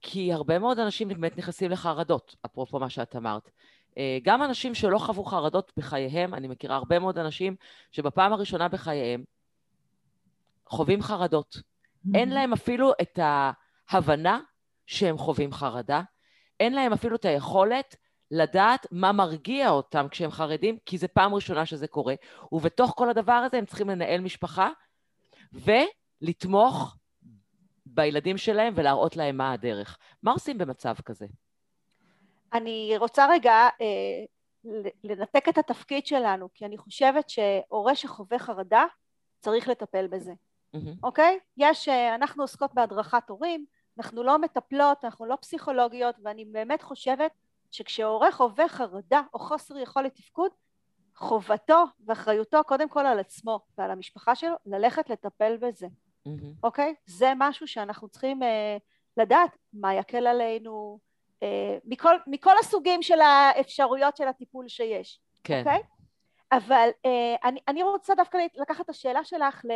כי 0.00 0.32
הרבה 0.32 0.58
מאוד 0.58 0.78
אנשים 0.78 1.08
באמת 1.08 1.38
נכנסים 1.38 1.70
לחרדות, 1.70 2.36
אפרופו 2.46 2.78
מה 2.78 2.90
שאת 2.90 3.16
אמרת. 3.16 3.50
אה, 3.98 4.18
גם 4.22 4.42
אנשים 4.42 4.74
שלא 4.74 4.98
חוו 4.98 5.24
חרדות 5.24 5.72
בחייהם, 5.76 6.34
אני 6.34 6.48
מכירה 6.48 6.76
הרבה 6.76 6.98
מאוד 6.98 7.18
אנשים 7.18 7.56
שבפעם 7.90 8.32
הראשונה 8.32 8.68
בחייהם 8.68 9.24
חווים 10.68 11.02
חרדות. 11.02 11.54
Mm-hmm. 11.54 12.10
אין 12.14 12.28
להם 12.28 12.52
אפילו 12.52 12.92
את 13.02 13.18
ההבנה 13.88 14.40
שהם 14.86 15.18
חווים 15.18 15.52
חרדה, 15.52 16.02
אין 16.60 16.72
להם 16.72 16.92
אפילו 16.92 17.16
את 17.16 17.24
היכולת 17.24 17.96
לדעת 18.30 18.86
מה 18.90 19.12
מרגיע 19.12 19.70
אותם 19.70 20.06
כשהם 20.10 20.30
חרדים, 20.30 20.78
כי 20.86 20.98
זו 20.98 21.06
פעם 21.12 21.34
ראשונה 21.34 21.66
שזה 21.66 21.86
קורה. 21.86 22.14
ובתוך 22.52 22.92
כל 22.96 23.10
הדבר 23.10 23.32
הזה 23.32 23.58
הם 23.58 23.66
צריכים 23.66 23.90
לנהל 23.90 24.20
משפחה 24.20 24.70
ולתמוך 25.52 26.96
בילדים 27.86 28.38
שלהם 28.38 28.74
ולהראות 28.76 29.16
להם 29.16 29.36
מה 29.36 29.52
הדרך. 29.52 29.98
מה 30.22 30.32
עושים 30.32 30.58
במצב 30.58 30.94
כזה? 31.04 31.26
אני 32.52 32.94
רוצה 32.98 33.26
רגע 33.30 33.68
אה, 33.80 34.24
לנתק 35.04 35.48
את 35.48 35.58
התפקיד 35.58 36.06
שלנו, 36.06 36.48
כי 36.54 36.64
אני 36.64 36.78
חושבת 36.78 37.30
שהורה 37.30 37.94
שחווה 37.94 38.38
חרדה 38.38 38.84
צריך 39.40 39.68
לטפל 39.68 40.06
בזה. 40.06 40.32
אוקיי? 41.02 41.34
mm-hmm. 41.34 41.38
okay? 41.38 41.44
יש, 41.56 41.88
אה, 41.88 42.14
אנחנו 42.14 42.42
עוסקות 42.42 42.74
בהדרכת 42.74 43.30
הורים, 43.30 43.64
אנחנו 43.98 44.22
לא 44.22 44.38
מטפלות, 44.38 45.04
אנחנו 45.04 45.26
לא 45.26 45.36
פסיכולוגיות, 45.40 46.16
ואני 46.22 46.44
באמת 46.44 46.82
חושבת 46.82 47.30
שכשהורה 47.70 48.32
חווה 48.32 48.68
חרדה 48.68 49.22
או 49.34 49.38
חוסר 49.38 49.78
יכולת 49.78 50.14
תפקוד, 50.14 50.50
חובתו 51.16 51.84
ואחריותו 52.06 52.64
קודם 52.66 52.88
כל 52.88 53.06
על 53.06 53.18
עצמו 53.18 53.60
ועל 53.78 53.90
המשפחה 53.90 54.34
שלו 54.34 54.54
ללכת 54.66 55.10
לטפל 55.10 55.56
בזה, 55.56 55.86
אוקיי? 56.62 56.90
Mm-hmm. 56.90 56.96
Okay? 56.96 57.02
זה 57.06 57.32
משהו 57.36 57.68
שאנחנו 57.68 58.08
צריכים 58.08 58.42
uh, 58.42 58.46
לדעת 59.16 59.56
מה 59.72 59.94
יקל 59.94 60.26
עלינו, 60.26 60.98
uh, 61.40 61.44
מכל, 61.84 62.14
מכל 62.26 62.58
הסוגים 62.60 63.02
של 63.02 63.20
האפשרויות 63.20 64.16
של 64.16 64.28
הטיפול 64.28 64.68
שיש, 64.68 65.20
כן. 65.44 65.58
אוקיי? 65.58 65.82
אבל 66.52 66.88
uh, 67.06 67.08
אני, 67.44 67.60
אני 67.68 67.82
רוצה 67.82 68.14
דווקא 68.14 68.38
לקחת 68.54 68.84
את 68.84 68.90
השאלה 68.90 69.24
שלך 69.24 69.64
ל... 69.64 69.70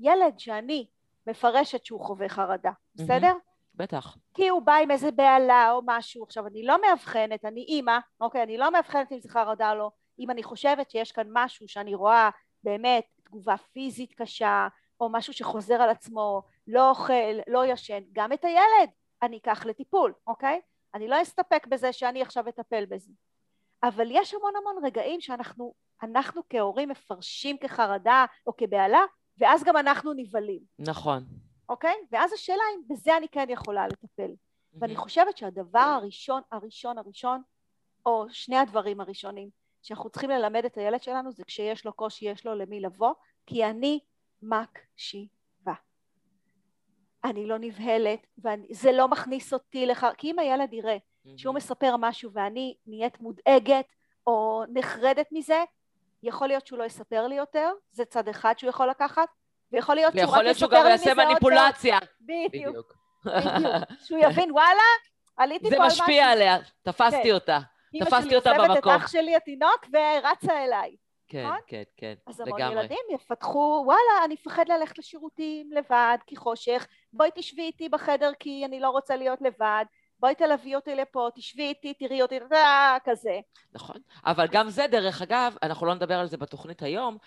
ילד 0.00 0.38
שאני 0.38 0.86
מפרשת 1.26 1.84
שהוא 1.84 2.00
חווה 2.00 2.28
חרדה, 2.28 2.70
בסדר? 2.94 3.32
בטח. 3.74 4.16
כי 4.34 4.48
הוא 4.48 4.62
בא 4.62 4.74
עם 4.74 4.90
איזה 4.90 5.10
בהלה 5.10 5.72
או 5.72 5.80
משהו. 5.86 6.24
עכשיו, 6.24 6.46
אני 6.46 6.62
לא 6.62 6.80
מאבחנת, 6.80 7.44
אני 7.44 7.60
אימא, 7.60 7.98
אוקיי? 8.20 8.42
אני 8.42 8.58
לא 8.58 8.72
מאבחנת 8.72 9.12
אם 9.12 9.20
זה 9.20 9.28
חרדה 9.28 9.70
או 9.70 9.74
לא. 9.74 9.90
אם 10.18 10.30
אני 10.30 10.42
חושבת 10.42 10.90
שיש 10.90 11.12
כאן 11.12 11.26
משהו 11.32 11.68
שאני 11.68 11.94
רואה 11.94 12.30
באמת 12.64 13.04
תגובה 13.24 13.56
פיזית 13.72 14.12
קשה, 14.12 14.68
או 15.00 15.08
משהו 15.12 15.32
שחוזר 15.32 15.74
על 15.74 15.90
עצמו, 15.90 16.42
לא 16.66 16.90
אוכל, 16.90 17.38
לא 17.46 17.66
ישן, 17.66 18.00
גם 18.12 18.32
את 18.32 18.44
הילד 18.44 18.90
אני 19.22 19.36
אקח 19.36 19.66
לטיפול, 19.66 20.12
אוקיי? 20.26 20.60
אני 20.94 21.08
לא 21.08 21.22
אסתפק 21.22 21.66
בזה 21.66 21.92
שאני 21.92 22.22
עכשיו 22.22 22.48
אטפל 22.48 22.86
בזה. 22.86 23.12
אבל 23.82 24.08
יש 24.10 24.34
המון 24.34 24.52
המון 24.56 24.84
רגעים 24.84 25.20
שאנחנו 25.20 25.74
אנחנו 26.02 26.42
כהורים 26.50 26.88
מפרשים 26.88 27.58
כחרדה 27.58 28.24
או 28.46 28.56
כבהלה, 28.56 29.00
ואז 29.40 29.64
גם 29.64 29.76
אנחנו 29.76 30.12
נבהלים. 30.12 30.60
נכון. 30.78 31.24
אוקיי? 31.68 31.94
ואז 32.12 32.32
השאלה 32.32 32.62
אם 32.76 32.82
בזה 32.88 33.16
אני 33.16 33.28
כן 33.28 33.46
יכולה 33.48 33.88
לטפל. 33.88 34.30
Mm-hmm. 34.30 34.78
ואני 34.80 34.96
חושבת 34.96 35.36
שהדבר 35.36 35.78
הראשון, 35.78 36.42
הראשון, 36.52 36.98
הראשון, 36.98 37.42
או 38.06 38.26
שני 38.30 38.56
הדברים 38.56 39.00
הראשונים 39.00 39.48
שאנחנו 39.82 40.10
צריכים 40.10 40.30
ללמד 40.30 40.64
את 40.64 40.78
הילד 40.78 41.02
שלנו 41.02 41.32
זה 41.32 41.44
כשיש 41.46 41.86
לו 41.86 41.92
קושי, 41.92 42.24
יש 42.24 42.46
לו 42.46 42.54
למי 42.54 42.80
לבוא, 42.80 43.14
כי 43.46 43.64
אני 43.64 44.00
מקשיבה. 44.42 45.74
אני 47.24 47.46
לא 47.46 47.58
נבהלת, 47.58 48.26
וזה 48.38 48.92
לא 48.92 49.08
מכניס 49.08 49.52
אותי 49.52 49.86
לך, 49.86 50.06
כי 50.18 50.30
אם 50.30 50.38
הילד 50.38 50.72
יראה 50.72 50.96
mm-hmm. 50.96 51.30
שהוא 51.36 51.54
מספר 51.54 51.96
משהו 51.98 52.32
ואני 52.32 52.76
נהיית 52.86 53.20
מודאגת 53.20 53.86
או 54.26 54.62
נחרדת 54.68 55.26
מזה, 55.32 55.64
יכול 56.22 56.48
להיות 56.48 56.66
שהוא 56.66 56.78
לא 56.78 56.84
יספר 56.84 57.26
לי 57.26 57.34
יותר, 57.34 57.70
זה 57.92 58.04
צד 58.04 58.28
אחד 58.28 58.54
שהוא 58.58 58.70
יכול 58.70 58.90
לקחת, 58.90 59.28
ויכול 59.72 59.94
להיות 59.94 60.12
שהוא 60.12 60.22
רק 60.22 60.28
יספר 60.28 60.42
לי 60.42 60.50
מזה 60.50 60.64
עוד... 60.64 60.72
יכול 60.72 60.82
להיות 60.82 60.98
שהוא 60.98 61.04
גם 61.04 61.16
יעשה 61.16 61.24
מניפולציה. 61.24 61.98
בדיוק. 62.20 62.66
בדיוק. 62.68 62.92
שהוא 64.04 64.18
יבין, 64.18 64.52
וואלה, 64.52 64.82
עליתי 65.36 65.70
פה 65.70 65.76
על 65.76 65.82
משהו. 65.82 65.96
זה 65.96 66.02
משפיע 66.02 66.26
עליה, 66.30 66.58
תפסתי 66.82 67.22
כן. 67.22 67.30
אותה. 67.30 67.58
תפסתי 68.00 68.36
אותה 68.36 68.50
במקום. 68.50 68.70
אמא 68.70 68.76
שלי 68.76 68.76
עוזבת 68.76 68.78
את 68.78 68.86
אח 68.86 69.08
שלי 69.08 69.36
התינוק 69.36 69.86
ורצה 69.92 70.64
אליי. 70.64 70.96
כן, 71.28 71.46
נכון? 71.46 71.58
כן, 71.66 71.82
כן, 71.96 72.14
אז 72.26 72.40
המון 72.40 72.60
ילדים 72.60 72.98
יפתחו, 73.14 73.82
וואלה, 73.86 74.24
אני 74.24 74.34
אפחד 74.34 74.64
ללכת 74.68 74.98
לשירותים 74.98 75.72
לבד, 75.72 76.18
כי 76.26 76.36
חושך, 76.36 76.86
בואי 77.12 77.30
תשבי 77.34 77.62
איתי 77.62 77.88
בחדר 77.88 78.32
כי 78.38 78.64
אני 78.64 78.80
לא 78.80 78.90
רוצה 78.90 79.16
להיות 79.16 79.38
לבד, 79.42 79.84
בואי 80.20 80.34
תלווי 80.34 80.74
אותי 80.74 80.94
לפה, 80.94 81.28
תשבי 81.34 81.62
איתי, 81.62 81.94
תראי 81.94 82.22
אותי, 82.22 82.38
כזה. 83.04 83.40
נכון, 83.72 83.96
אבל 84.26 84.46
גם 84.50 84.70
זה, 84.70 84.86
דרך 84.86 85.22
אגב, 85.22 85.56
אנחנו 85.62 85.86
לא 85.86 85.94
נדבר 85.94 86.18
על 86.18 86.26
זה 86.26 86.36
בתוכנית 86.36 86.82
היום, 86.82 87.18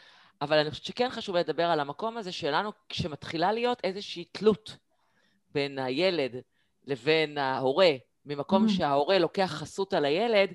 אבל 0.41 0.57
אני 0.57 0.69
חושבת 0.69 0.85
שכן 0.85 1.09
חשוב 1.09 1.35
לדבר 1.35 1.65
על 1.65 1.79
המקום 1.79 2.17
הזה 2.17 2.31
שלנו, 2.31 2.71
כשמתחילה 2.89 3.51
להיות 3.51 3.79
איזושהי 3.83 4.25
תלות 4.25 4.77
בין 5.49 5.79
הילד 5.79 6.35
לבין 6.85 7.37
ההורה, 7.37 7.91
ממקום 8.25 8.65
mm-hmm. 8.65 8.71
שההורה 8.71 9.19
לוקח 9.19 9.51
חסות 9.51 9.93
על 9.93 10.05
הילד, 10.05 10.49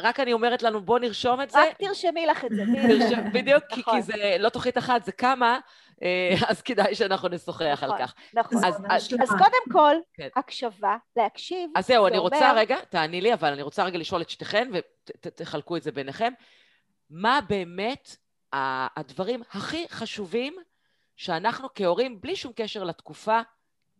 רק 0.00 0.20
אני 0.20 0.32
אומרת 0.32 0.62
לנו, 0.62 0.80
בוא 0.80 0.98
נרשום 0.98 1.40
את 1.40 1.50
זה. 1.50 1.58
רק 1.58 1.76
תרשמי 1.78 2.26
לך 2.26 2.44
את 2.44 2.50
זה. 2.50 2.64
בדיוק, 3.34 3.64
כי 3.68 3.80
נכון. 3.80 4.00
זה 4.00 4.36
לא 4.38 4.48
תוכנית 4.48 4.78
אחת, 4.78 5.04
זה 5.04 5.12
כמה, 5.12 5.52
אה, 5.54 5.60
אז 6.48 6.62
כדאי 6.62 6.94
שאנחנו 6.94 7.28
נשוחח 7.28 7.80
על 7.82 7.88
נכון, 7.88 7.98
כך. 7.98 8.14
נכון. 8.34 8.64
אז 9.20 9.28
קודם 9.28 9.72
כל, 9.72 9.94
כן. 10.14 10.28
הקשבה, 10.36 10.96
להקשיב. 11.16 11.70
אז 11.76 11.86
זהו, 11.86 12.06
אני 12.06 12.18
רוצה 12.18 12.52
רגע, 12.56 12.76
תעני 12.84 13.20
לי, 13.20 13.34
אבל 13.34 13.52
אני 13.52 13.62
רוצה 13.62 13.84
רגע 13.84 13.98
לשאול 13.98 14.22
את 14.22 14.30
שתיכן, 14.30 14.70
ותחלקו 15.26 15.76
את 15.76 15.82
זה 15.82 15.92
ביניכם. 15.92 16.32
מה 17.10 17.40
באמת 17.48 18.16
הדברים 18.52 19.42
הכי 19.50 19.88
חשובים 19.88 20.56
שאנחנו 21.16 21.68
כהורים, 21.74 22.20
בלי 22.20 22.36
שום 22.36 22.52
קשר 22.56 22.84
לתקופה, 22.84 23.40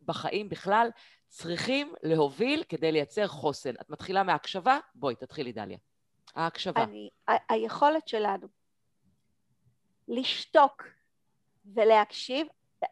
בחיים 0.04 0.48
בכלל, 0.48 0.90
צריכים 1.28 1.94
להוביל 2.02 2.64
כדי 2.68 2.92
לייצר 2.92 3.26
חוסן. 3.26 3.74
את 3.80 3.90
מתחילה 3.90 4.22
מההקשבה? 4.22 4.78
בואי, 4.94 5.14
תתחילי, 5.14 5.52
דליה. 5.52 5.78
ההקשבה. 6.34 6.82
אני, 6.82 7.08
ה- 7.28 7.52
היכולת 7.52 8.08
שלנו 8.08 8.48
לשתוק 10.08 10.84
ולהקשיב, 11.74 12.46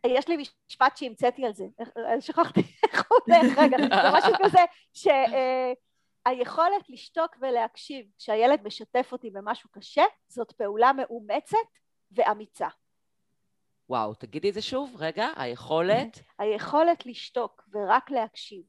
יש 0.07 0.29
לי 0.29 0.37
משפט 0.37 0.97
שהמצאתי 0.97 1.47
על 1.47 1.55
זה, 1.55 1.65
שכחתי 2.21 2.61
איך 2.93 3.11
הוא 3.11 3.19
הולך, 3.27 3.59
רגע, 3.59 3.77
זה 3.79 3.89
משהו 4.13 4.35
כזה, 4.45 4.59
שהיכולת 4.93 6.83
אה, 6.83 6.89
לשתוק 6.89 7.37
ולהקשיב 7.41 8.07
כשהילד 8.19 8.61
משתף 8.65 9.09
אותי 9.13 9.31
במשהו 9.31 9.71
קשה, 9.71 10.05
זאת 10.29 10.53
פעולה 10.53 10.93
מאומצת 10.93 11.57
ואמיצה. 12.13 12.69
וואו, 13.89 14.15
תגידי 14.15 14.49
את 14.49 14.55
זה 14.55 14.63
שוב, 14.63 14.97
רגע, 14.99 15.29
היכולת? 15.37 16.19
היכולת 16.39 17.07
לשתוק 17.07 17.69
ורק 17.73 18.11
להקשיב. 18.11 18.63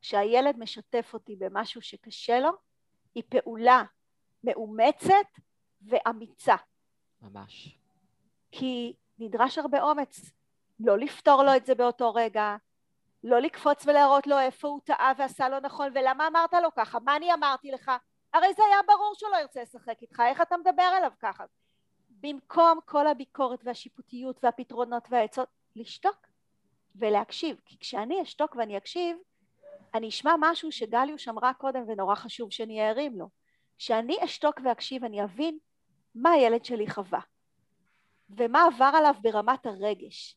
כשהילד 0.00 0.58
משתף 0.58 1.10
אותי 1.14 1.36
במשהו 1.36 1.82
שקשה 1.82 2.40
לו, 2.40 2.50
היא 3.14 3.22
פעולה 3.28 3.82
מאומצת 4.44 5.26
ואמיצה. 5.82 6.54
ממש. 7.22 7.78
כי 8.52 8.94
נדרש 9.20 9.58
הרבה 9.58 9.82
אומץ. 9.82 10.20
לא 10.80 10.98
לפתור 10.98 11.42
לו 11.42 11.56
את 11.56 11.66
זה 11.66 11.74
באותו 11.74 12.14
רגע, 12.14 12.56
לא 13.24 13.38
לקפוץ 13.38 13.86
ולהראות 13.86 14.26
לו 14.26 14.38
איפה 14.38 14.68
הוא 14.68 14.80
טעה 14.84 15.12
ועשה 15.18 15.48
לא 15.48 15.60
נכון, 15.60 15.88
ולמה 15.94 16.26
אמרת 16.26 16.52
לו 16.52 16.74
ככה? 16.74 16.98
מה 16.98 17.16
אני 17.16 17.34
אמרתי 17.34 17.70
לך? 17.70 17.90
הרי 18.34 18.54
זה 18.54 18.62
היה 18.68 18.78
ברור 18.86 19.14
שהוא 19.14 19.30
לא 19.30 19.36
ירצה 19.36 19.62
לשחק 19.62 20.02
איתך, 20.02 20.22
איך 20.26 20.40
אתה 20.40 20.56
מדבר 20.56 20.90
אליו 20.98 21.12
ככה? 21.20 21.44
במקום 22.10 22.78
כל 22.84 23.06
הביקורת 23.06 23.60
והשיפוטיות 23.64 24.44
והפתרונות 24.44 25.08
והעצות, 25.10 25.48
לשתוק 25.76 26.26
ולהקשיב. 26.96 27.60
כי 27.64 27.78
כשאני 27.78 28.22
אשתוק 28.22 28.56
ואני 28.56 28.76
אקשיב, 28.76 29.16
אני 29.94 30.08
אשמע 30.08 30.34
משהו 30.38 30.72
שגליוש 30.72 31.28
אמרה 31.28 31.54
קודם 31.54 31.84
ונורא 31.88 32.14
חשוב 32.14 32.52
שאני 32.52 32.86
אערים 32.86 33.18
לו. 33.18 33.28
כשאני 33.78 34.16
אשתוק 34.24 34.60
ואקשיב 34.64 35.04
אני 35.04 35.24
אבין 35.24 35.58
מה 36.14 36.30
הילד 36.30 36.64
שלי 36.64 36.90
חווה 36.90 37.20
ומה 38.36 38.64
עבר 38.64 38.90
עליו 38.94 39.14
ברמת 39.20 39.66
הרגש. 39.66 40.36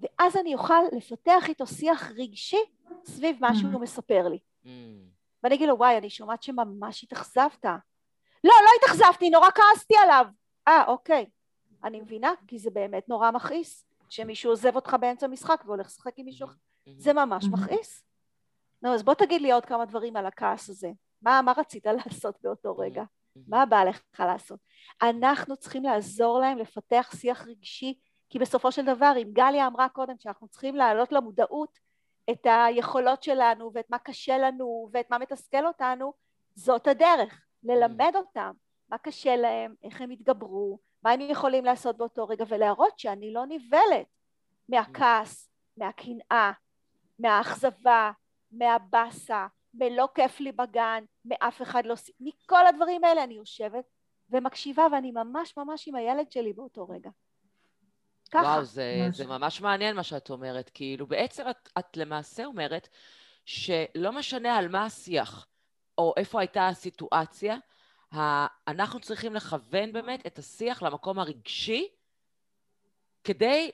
ואז 0.00 0.36
אני 0.36 0.54
אוכל 0.54 0.82
לפתח 0.92 1.48
איתו 1.48 1.66
שיח 1.66 2.10
רגשי 2.16 2.60
סביב 3.04 3.36
מה 3.40 3.54
שהוא 3.54 3.74
mm. 3.74 3.78
מספר 3.78 4.28
לי. 4.28 4.38
Mm. 4.64 4.68
ואני 5.42 5.54
אגיד 5.54 5.68
לו, 5.68 5.78
וואי, 5.78 5.98
אני 5.98 6.10
שומעת 6.10 6.42
שממש 6.42 7.04
התאכזבת. 7.04 7.64
לא, 8.44 8.52
לא 8.64 8.70
התאכזבתי, 8.78 9.30
נורא 9.30 9.48
כעסתי 9.50 9.94
עליו. 10.02 10.26
אה, 10.68 10.84
אוקיי, 10.86 11.26
אני 11.84 12.00
מבינה, 12.00 12.32
כי 12.46 12.58
זה 12.58 12.70
באמת 12.70 13.08
נורא 13.08 13.30
מכעיס, 13.30 13.84
שמישהו 14.08 14.50
עוזב 14.50 14.76
אותך 14.76 14.96
באמצע 15.00 15.26
משחק 15.26 15.62
והולך 15.66 15.86
לשחק 15.86 16.12
עם 16.16 16.24
מישהו 16.24 16.46
אחר, 16.48 16.56
זה 16.96 17.12
ממש 17.12 17.44
מכעיס. 17.52 18.04
נו, 18.82 18.94
אז 18.94 19.02
בוא 19.02 19.14
תגיד 19.14 19.42
לי 19.42 19.52
עוד 19.52 19.64
כמה 19.64 19.84
דברים 19.84 20.16
על 20.16 20.26
הכעס 20.26 20.68
הזה. 20.68 20.90
מה, 21.22 21.40
מה 21.42 21.52
רצית 21.56 21.86
לעשות 22.04 22.38
באותו 22.42 22.76
רגע? 22.76 23.04
מה 23.48 23.66
בא 23.66 23.84
לך 23.84 24.00
לעשות? 24.18 24.60
אנחנו 25.02 25.56
צריכים 25.56 25.84
לעזור 25.84 26.38
להם 26.38 26.58
לפתח 26.58 27.12
שיח 27.16 27.46
רגשי, 27.46 27.98
כי 28.30 28.38
בסופו 28.38 28.72
של 28.72 28.84
דבר, 28.84 29.12
אם 29.16 29.28
גליה 29.32 29.66
אמרה 29.66 29.88
קודם 29.88 30.14
שאנחנו 30.18 30.48
צריכים 30.48 30.76
להעלות 30.76 31.12
למודעות 31.12 31.78
את 32.30 32.46
היכולות 32.50 33.22
שלנו 33.22 33.70
ואת 33.74 33.90
מה 33.90 33.98
קשה 33.98 34.38
לנו 34.38 34.88
ואת 34.92 35.10
מה 35.10 35.18
מתסכל 35.18 35.66
אותנו, 35.66 36.12
זאת 36.54 36.86
הדרך, 36.86 37.42
ללמד 37.64 38.12
אותם 38.14 38.52
מה 38.88 38.98
קשה 38.98 39.36
להם, 39.36 39.74
איך 39.84 40.00
הם 40.00 40.10
התגברו, 40.10 40.78
מה 41.02 41.10
הם 41.10 41.20
יכולים 41.20 41.64
לעשות 41.64 41.96
באותו 41.96 42.28
רגע, 42.28 42.44
ולהראות 42.48 42.98
שאני 42.98 43.32
לא 43.32 43.46
נבלת 43.48 44.06
מהכעס, 44.68 45.50
מהקנאה, 45.76 46.52
מהאכזבה, 47.18 48.10
מהבאסה, 48.52 49.46
מלא 49.74 50.08
כיף 50.14 50.40
לי 50.40 50.52
בגן, 50.52 51.04
מאף 51.24 51.62
אחד 51.62 51.86
לא... 51.86 51.94
מכל 52.20 52.66
הדברים 52.66 53.04
האלה 53.04 53.24
אני 53.24 53.34
יושבת 53.34 53.84
ומקשיבה, 54.30 54.86
ואני 54.92 55.10
ממש 55.10 55.56
ממש 55.56 55.88
עם 55.88 55.94
הילד 55.94 56.32
שלי 56.32 56.52
באותו 56.52 56.88
רגע. 56.88 57.10
ככה. 58.30 58.42
וואו, 58.42 58.64
זה, 58.64 59.08
זה 59.12 59.26
ממש 59.26 59.60
מעניין 59.60 59.96
מה 59.96 60.02
שאת 60.02 60.30
אומרת. 60.30 60.70
כאילו, 60.74 61.06
בעצם 61.06 61.50
את, 61.50 61.68
את 61.78 61.96
למעשה 61.96 62.44
אומרת 62.44 62.88
שלא 63.44 64.12
משנה 64.12 64.56
על 64.56 64.68
מה 64.68 64.84
השיח, 64.84 65.46
או 65.98 66.14
איפה 66.16 66.40
הייתה 66.40 66.68
הסיטואציה, 66.68 67.56
אנחנו 68.68 69.00
צריכים 69.00 69.34
לכוון 69.34 69.92
באמת 69.92 70.26
את 70.26 70.38
השיח 70.38 70.82
למקום 70.82 71.18
הרגשי, 71.18 71.88
כדי 73.24 73.70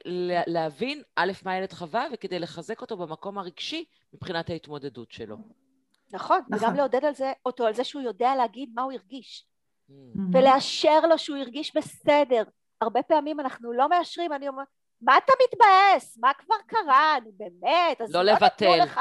להבין, 0.47 1.03
א', 1.17 1.33
מה 1.45 1.53
הילד 1.53 1.73
חווה, 1.73 2.07
וכדי 2.13 2.39
לחזק 2.39 2.81
אותו 2.81 2.97
במקום 2.97 3.39
הרגשי 3.39 3.85
מבחינת 4.13 4.51
ההתמודדות 4.51 5.13
שלו. 5.13 5.37
נכון, 6.13 6.41
נכון. 6.49 6.69
וגם 6.69 6.77
לעודד 6.77 7.05
על 7.05 7.15
זה, 7.15 7.33
אותו 7.47 7.67
על 7.67 7.75
זה 7.75 7.85
שהוא 7.85 8.03
יודע 8.03 8.35
להגיד 8.35 8.71
מה 8.75 8.83
הוא 8.83 8.93
הרגיש. 8.93 9.47
Mm. 9.91 9.93
ולאשר 10.33 11.01
לו 11.01 11.19
שהוא 11.19 11.37
הרגיש 11.37 11.77
בסדר. 11.77 12.43
הרבה 12.81 13.03
פעמים 13.03 13.41
אנחנו 13.41 13.73
לא 13.73 13.89
מאשרים, 13.89 14.33
אני 14.33 14.49
אומרת, 14.49 14.69
מה 15.01 15.19
אתה 15.19 15.33
מתבאס? 15.45 16.19
מה 16.19 16.35
כבר 16.35 16.57
קרה? 16.67 17.17
נו 17.25 17.31
באמת, 17.37 18.01
אז 18.01 18.15
לא 18.15 18.23
לבטל. 18.23 18.83
לך. 18.83 19.01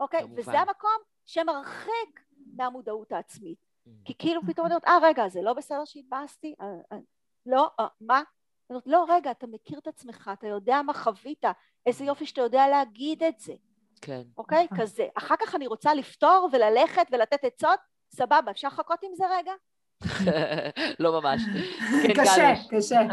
אוקיי, 0.00 0.20
כמובן. 0.20 0.40
וזה 0.40 0.60
המקום 0.60 0.98
שמרחיק 1.26 2.20
מהמודעות 2.56 3.12
העצמית. 3.12 3.58
כי 4.04 4.14
כאילו 4.18 4.40
פתאום 4.46 4.66
אני 4.66 4.74
אומרת, 4.74 4.84
אה 4.84 4.98
רגע, 5.02 5.28
זה 5.28 5.42
לא 5.42 5.52
בסדר 5.52 5.84
שהתבאסתי? 5.84 6.54
אה, 6.60 6.66
אה, 6.92 6.98
לא, 7.46 7.70
אה, 7.80 7.86
מה? 8.00 8.16
אני 8.16 8.24
אומרת, 8.70 8.86
לא, 8.86 9.04
רגע, 9.08 9.30
אתה 9.30 9.46
מכיר 9.46 9.78
את 9.78 9.86
עצמך, 9.86 10.30
אתה 10.32 10.46
יודע 10.46 10.82
מה 10.82 10.94
חווית, 10.94 11.44
איזה 11.86 12.04
יופי 12.04 12.26
שאתה 12.26 12.40
יודע 12.40 12.68
להגיד 12.68 13.22
את 13.22 13.40
זה. 13.40 13.54
כן. 14.02 14.22
אוקיי? 14.38 14.64
נכון. 14.64 14.78
כזה. 14.78 15.06
אחר 15.14 15.34
כך 15.40 15.54
אני 15.54 15.66
רוצה 15.66 15.94
לפתור 15.94 16.48
וללכת 16.52 17.06
ולתת 17.12 17.44
עצות, 17.44 17.78
סבבה, 18.14 18.50
אפשר 18.50 18.68
לחכות 18.68 18.98
עם 19.02 19.10
זה 19.14 19.24
רגע? 19.38 19.52
לא 21.02 21.20
ממש. 21.20 21.42
כן, 22.02 22.14
קשה, 22.14 22.52
קשה. 22.70 23.00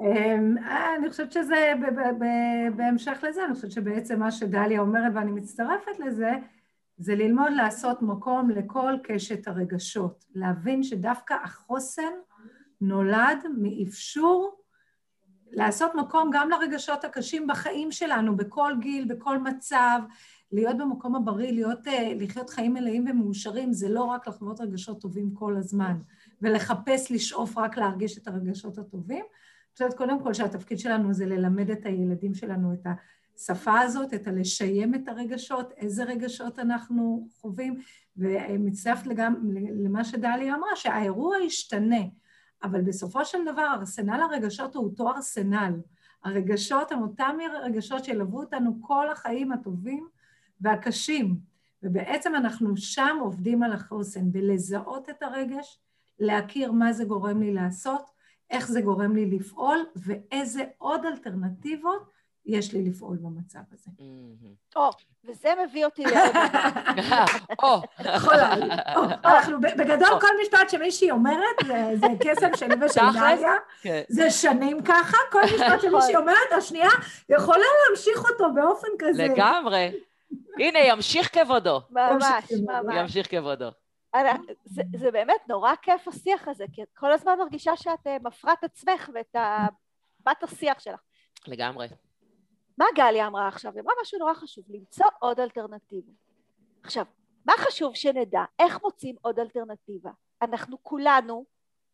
אמ, 0.00 0.56
אני 0.98 1.10
חושבת 1.10 1.32
שזה, 1.32 1.72
בהמשך 2.76 3.24
לזה, 3.28 3.44
אני 3.44 3.54
חושבת 3.54 3.72
שבעצם 3.72 4.18
מה 4.18 4.30
שדליה 4.30 4.80
אומרת, 4.80 5.12
ואני 5.14 5.30
מצטרפת 5.30 5.98
לזה, 5.98 6.30
זה 6.96 7.14
ללמוד 7.14 7.52
לעשות 7.56 8.02
מקום 8.02 8.50
לכל 8.50 8.94
קשת 9.02 9.48
הרגשות, 9.48 10.24
להבין 10.34 10.82
שדווקא 10.82 11.34
החוסן 11.44 12.12
נולד 12.80 13.38
מאפשור 13.58 14.63
לעשות 15.54 15.94
מקום 15.94 16.30
גם 16.32 16.50
לרגשות 16.50 17.04
הקשים 17.04 17.46
בחיים 17.46 17.92
שלנו, 17.92 18.36
בכל 18.36 18.72
גיל, 18.80 19.04
בכל 19.04 19.38
מצב, 19.38 20.00
להיות 20.52 20.78
במקום 20.78 21.14
הבריא, 21.14 21.52
להיות, 21.52 21.88
אה, 21.88 22.12
לחיות 22.16 22.50
חיים 22.50 22.74
מלאים 22.74 23.04
ומאושרים, 23.10 23.72
זה 23.72 23.88
לא 23.88 24.04
רק 24.04 24.28
לחוות 24.28 24.60
רגשות 24.60 25.00
טובים 25.00 25.30
כל 25.34 25.56
הזמן, 25.56 25.96
ולחפש, 26.42 27.12
לשאוף 27.12 27.58
רק 27.58 27.76
להרגיש 27.76 28.18
את 28.18 28.28
הרגשות 28.28 28.78
הטובים. 28.78 29.24
אני 29.24 29.72
חושבת 29.72 29.94
קודם 29.94 30.22
כל 30.22 30.34
שהתפקיד 30.34 30.78
שלנו 30.78 31.14
זה 31.14 31.26
ללמד 31.26 31.70
את 31.70 31.86
הילדים 31.86 32.34
שלנו 32.34 32.72
את 32.72 32.86
השפה 33.36 33.80
הזאת, 33.80 34.14
את 34.14 34.26
הלשיים 34.26 34.94
את 34.94 35.08
הרגשות, 35.08 35.72
איזה 35.76 36.04
רגשות 36.04 36.58
אנחנו 36.58 37.28
חווים, 37.40 37.80
ומצטרפת 38.16 39.06
למה 39.84 40.04
שדליה 40.04 40.54
אמרה, 40.54 40.76
שהאירוע 40.76 41.36
ישתנה. 41.38 42.02
אבל 42.62 42.80
בסופו 42.80 43.24
של 43.24 43.38
דבר 43.52 43.74
ארסנל 43.78 44.20
הרגשות 44.22 44.74
הוא 44.74 44.84
אותו 44.84 45.10
ארסנל. 45.10 45.80
הרגשות 46.24 46.92
הם 46.92 47.02
אותם 47.02 47.36
רגשות 47.62 48.04
שילוו 48.04 48.40
אותנו 48.40 48.78
כל 48.80 49.10
החיים 49.10 49.52
הטובים 49.52 50.08
והקשים. 50.60 51.38
ובעצם 51.82 52.34
אנחנו 52.34 52.76
שם 52.76 53.16
עובדים 53.20 53.62
על 53.62 53.72
החוסן, 53.72 54.32
בלזהות 54.32 55.10
את 55.10 55.22
הרגש, 55.22 55.80
להכיר 56.18 56.72
מה 56.72 56.92
זה 56.92 57.04
גורם 57.04 57.40
לי 57.40 57.54
לעשות, 57.54 58.10
איך 58.50 58.68
זה 58.68 58.80
גורם 58.80 59.14
לי 59.14 59.26
לפעול, 59.26 59.78
ואיזה 59.96 60.64
עוד 60.78 61.04
אלטרנטיבות 61.04 62.10
יש 62.46 62.72
לי 62.72 62.88
לפעול 62.88 63.16
במצב 63.16 63.58
הזה. 63.72 63.90
או, 64.76 64.90
וזה 65.24 65.48
מביא 65.64 65.84
אותי 65.84 66.04
לעוד... 66.04 66.36
או. 67.62 67.82
אנחנו, 69.24 69.60
בגדול 69.60 70.20
כל 70.20 70.26
משפט 70.42 70.70
שמישהי 70.70 71.10
אומרת, 71.10 71.56
זה 71.94 72.06
קסם 72.20 72.56
שלי 72.56 72.74
ושל 72.86 73.00
דליה, 73.14 73.52
כן. 73.82 74.02
זה 74.08 74.30
שנים 74.30 74.82
ככה, 74.82 75.16
כל 75.32 75.42
משפט 75.44 75.80
שמישהי 75.80 75.88
נכון. 75.88 76.16
אומרת, 76.16 76.52
השנייה 76.58 76.90
יכולה 77.28 77.64
להמשיך 77.88 78.24
אותו 78.30 78.54
באופן 78.54 78.88
כזה. 78.98 79.24
לגמרי. 79.24 79.92
הנה, 80.58 80.78
ימשיך 80.78 81.38
כבודו. 81.38 81.80
ממש, 81.90 82.52
ממש. 82.66 82.96
ימשיך 82.96 83.30
כבודו. 83.30 83.68
זה, 84.64 84.82
זה 84.96 85.10
באמת 85.10 85.48
נורא 85.48 85.72
כיף 85.82 86.08
השיח 86.08 86.48
הזה, 86.48 86.64
כי 86.72 86.82
את 86.82 86.88
כל 86.94 87.12
הזמן 87.12 87.32
מרגישה 87.38 87.76
שאת 87.76 88.06
אה, 88.06 88.16
מפרה 88.22 88.52
את 88.52 88.64
עצמך 88.64 89.10
ואת 89.14 89.36
בת 90.26 90.42
השיח 90.42 90.80
שלך. 90.80 91.00
לגמרי. 91.46 91.86
מה 92.78 92.84
גליה 92.94 93.26
אמרה 93.26 93.48
עכשיו? 93.48 93.72
היא 93.74 93.80
אמרה 93.80 93.94
משהו 94.02 94.18
נורא 94.18 94.34
חשוב, 94.34 94.64
למצוא 94.68 95.06
עוד 95.18 95.40
אלטרנטיבה. 95.40 96.12
עכשיו, 96.82 97.04
מה 97.46 97.52
חשוב 97.58 97.94
שנדע? 97.94 98.44
איך 98.58 98.82
מוצאים 98.82 99.16
עוד 99.22 99.38
אלטרנטיבה? 99.38 100.10
אנחנו 100.42 100.82
כולנו, 100.82 101.44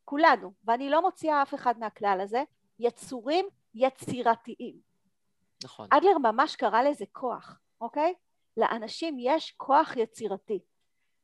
כולנו, 0.04 0.52
ואני 0.64 0.90
לא 0.90 1.02
מוציאה 1.02 1.42
אף 1.42 1.54
אחד 1.54 1.78
מהכלל 1.78 2.20
הזה, 2.22 2.42
יצורים 2.78 3.46
יצירתיים. 3.74 4.76
נכון. 5.64 5.88
אדלר 5.90 6.18
ממש 6.18 6.56
קרא 6.56 6.82
לזה 6.82 7.04
כוח, 7.12 7.60
אוקיי? 7.80 8.14
לאנשים 8.56 9.16
יש 9.18 9.54
כוח 9.56 9.96
יצירתי, 9.96 10.58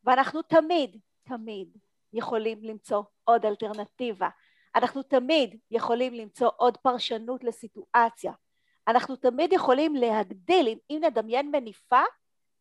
ואנחנו 0.04 0.42
תמיד, 0.42 1.00
תמיד 1.22 1.76
יכולים 2.12 2.58
למצוא 2.62 3.02
עוד 3.24 3.46
אלטרנטיבה. 3.46 4.28
אנחנו 4.74 5.02
תמיד 5.02 5.58
יכולים 5.70 6.14
למצוא 6.14 6.50
עוד 6.56 6.76
פרשנות 6.76 7.44
לסיטואציה. 7.44 8.32
אנחנו 8.88 9.16
תמיד 9.16 9.52
יכולים 9.52 9.94
להגדיל, 9.94 10.68
אם, 10.68 10.78
אם 10.90 11.00
נדמיין 11.04 11.50
מניפה, 11.50 12.02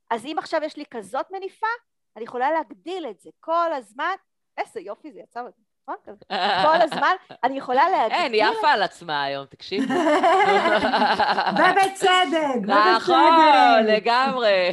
אז 0.09 0.25
אם 0.25 0.35
עכשיו 0.37 0.63
יש 0.63 0.77
לי 0.77 0.85
כזאת 0.85 1.25
מניפה, 1.31 1.67
אני 2.15 2.23
יכולה 2.23 2.51
להגדיל 2.51 3.07
את 3.09 3.19
זה 3.19 3.29
כל 3.39 3.73
הזמן. 3.73 4.15
איזה 4.57 4.79
יופי 4.81 5.11
זה 5.11 5.19
יצא 5.19 5.41
נכון? 5.87 6.15
כל 6.63 6.81
הזמן 6.81 7.15
אני 7.43 7.57
יכולה 7.57 7.89
להגדיל... 7.97 8.17
אין, 8.17 8.33
היא 8.33 8.43
עפה 8.45 8.69
על 8.69 8.83
עצמה 8.83 9.23
היום, 9.23 9.45
תקשיבי. 9.45 9.85
ובצדק, 11.57 12.69
נכון, 12.95 13.83
לגמרי. 13.87 14.71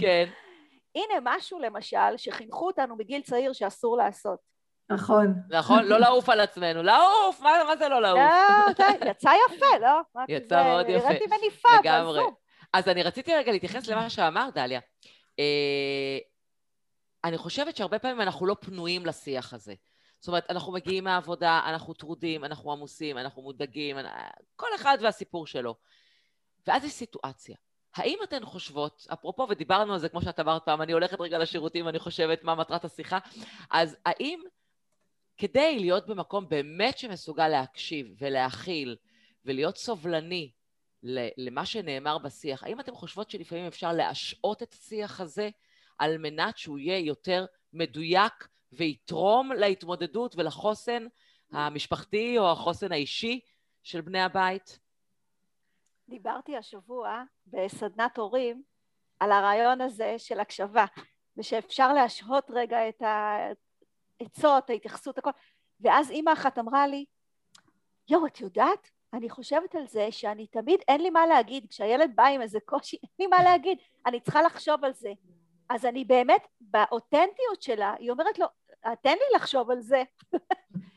כן. 0.00 0.24
הנה 0.94 1.14
משהו, 1.22 1.58
למשל, 1.58 2.16
שחינכו 2.16 2.66
אותנו 2.66 2.96
בגיל 2.96 3.22
צעיר 3.22 3.52
שאסור 3.52 3.96
לעשות. 3.96 4.38
נכון. 4.90 5.34
נכון, 5.50 5.84
לא 5.84 5.98
לעוף 6.00 6.28
על 6.28 6.40
עצמנו. 6.40 6.82
לעוף! 6.82 7.40
מה 7.40 7.76
זה 7.78 7.88
לא 7.88 8.02
לעוף? 8.02 8.20
לא, 8.78 8.84
יצא 9.10 9.30
יפה, 9.46 9.78
לא? 9.80 10.22
יצא 10.28 10.64
מאוד 10.64 10.86
יפה. 10.88 11.06
הראיתי 11.06 11.24
מניפה, 11.26 11.68
לגמרי. 11.80 12.22
אז 12.72 12.88
אני 12.88 13.02
רציתי 13.02 13.34
רגע 13.34 13.52
להתייחס 13.52 13.86
למה 13.86 14.10
שאמרת, 14.10 14.54
דליה. 14.54 14.80
אה, 15.38 16.18
אני 17.24 17.38
חושבת 17.38 17.76
שהרבה 17.76 17.98
פעמים 17.98 18.20
אנחנו 18.20 18.46
לא 18.46 18.56
פנויים 18.60 19.06
לשיח 19.06 19.54
הזה. 19.54 19.74
זאת 20.20 20.28
אומרת, 20.28 20.50
אנחנו 20.50 20.72
מגיעים 20.72 21.04
מהעבודה, 21.04 21.60
אנחנו 21.66 21.94
טרודים, 21.94 22.44
אנחנו 22.44 22.72
עמוסים, 22.72 23.18
אנחנו 23.18 23.42
מודאגים, 23.42 23.96
כל 24.56 24.66
אחד 24.74 24.98
והסיפור 25.00 25.46
שלו. 25.46 25.74
ואז 26.66 26.84
יש 26.84 26.92
סיטואציה. 26.92 27.56
האם 27.96 28.18
אתן 28.24 28.44
חושבות, 28.44 29.06
אפרופו, 29.12 29.46
ודיברנו 29.50 29.92
על 29.92 29.98
זה, 29.98 30.08
כמו 30.08 30.22
שאת 30.22 30.40
אמרת 30.40 30.64
פעם, 30.64 30.82
אני 30.82 30.92
הולכת 30.92 31.20
רגע 31.20 31.38
לשירותים 31.38 31.86
ואני 31.86 31.98
חושבת 31.98 32.44
מה 32.44 32.54
מטרת 32.54 32.84
השיחה, 32.84 33.18
אז 33.70 33.96
האם 34.06 34.40
כדי 35.38 35.78
להיות 35.78 36.06
במקום 36.06 36.48
באמת 36.48 36.98
שמסוגל 36.98 37.48
להקשיב 37.48 38.06
ולהכיל 38.18 38.96
ולהיות 39.44 39.76
סובלני 39.76 40.50
למה 41.36 41.66
שנאמר 41.66 42.18
בשיח, 42.18 42.64
האם 42.64 42.80
אתן 42.80 42.94
חושבות 42.94 43.30
שלפעמים 43.30 43.66
אפשר 43.66 43.92
להשעות 43.92 44.62
את 44.62 44.72
השיח 44.72 45.20
הזה 45.20 45.50
על 45.98 46.18
מנת 46.18 46.58
שהוא 46.58 46.78
יהיה 46.78 46.98
יותר 46.98 47.46
מדויק 47.72 48.48
ויתרום 48.72 49.52
להתמודדות 49.52 50.34
ולחוסן 50.36 51.06
המשפחתי 51.52 52.38
או 52.38 52.52
החוסן 52.52 52.92
האישי 52.92 53.40
של 53.82 54.00
בני 54.00 54.20
הבית? 54.20 54.78
דיברתי 56.08 56.56
השבוע 56.56 57.22
בסדנת 57.46 58.16
הורים 58.16 58.62
על 59.20 59.32
הרעיון 59.32 59.80
הזה 59.80 60.14
של 60.18 60.40
הקשבה, 60.40 60.84
ושאפשר 61.36 61.92
להשהות 61.92 62.50
רגע 62.50 62.88
את 62.88 63.02
העצות, 64.20 64.70
ההתייחסות, 64.70 65.18
הכל. 65.18 65.30
ואז 65.80 66.10
אימא 66.10 66.32
אחת 66.32 66.58
אמרה 66.58 66.86
לי, 66.86 67.04
יואו, 68.08 68.26
את 68.26 68.40
יודעת? 68.40 68.90
אני 69.12 69.30
חושבת 69.30 69.74
על 69.74 69.86
זה 69.86 70.08
שאני 70.10 70.46
תמיד, 70.46 70.80
אין 70.88 71.00
לי 71.00 71.10
מה 71.10 71.26
להגיד, 71.26 71.66
כשהילד 71.70 72.12
בא 72.14 72.26
עם 72.26 72.42
איזה 72.42 72.58
קושי, 72.64 72.96
אין 73.02 73.10
לי 73.18 73.26
מה 73.26 73.42
להגיד, 73.42 73.78
אני 74.06 74.20
צריכה 74.20 74.42
לחשוב 74.42 74.84
על 74.84 74.92
זה. 74.92 75.12
אז 75.70 75.84
אני 75.84 76.04
באמת, 76.04 76.46
באותנטיות 76.60 77.62
שלה, 77.62 77.94
היא 77.98 78.10
אומרת 78.10 78.38
לו, 78.38 78.46
תן 79.02 79.12
לי 79.12 79.36
לחשוב 79.36 79.70
על 79.70 79.80
זה. 79.80 80.02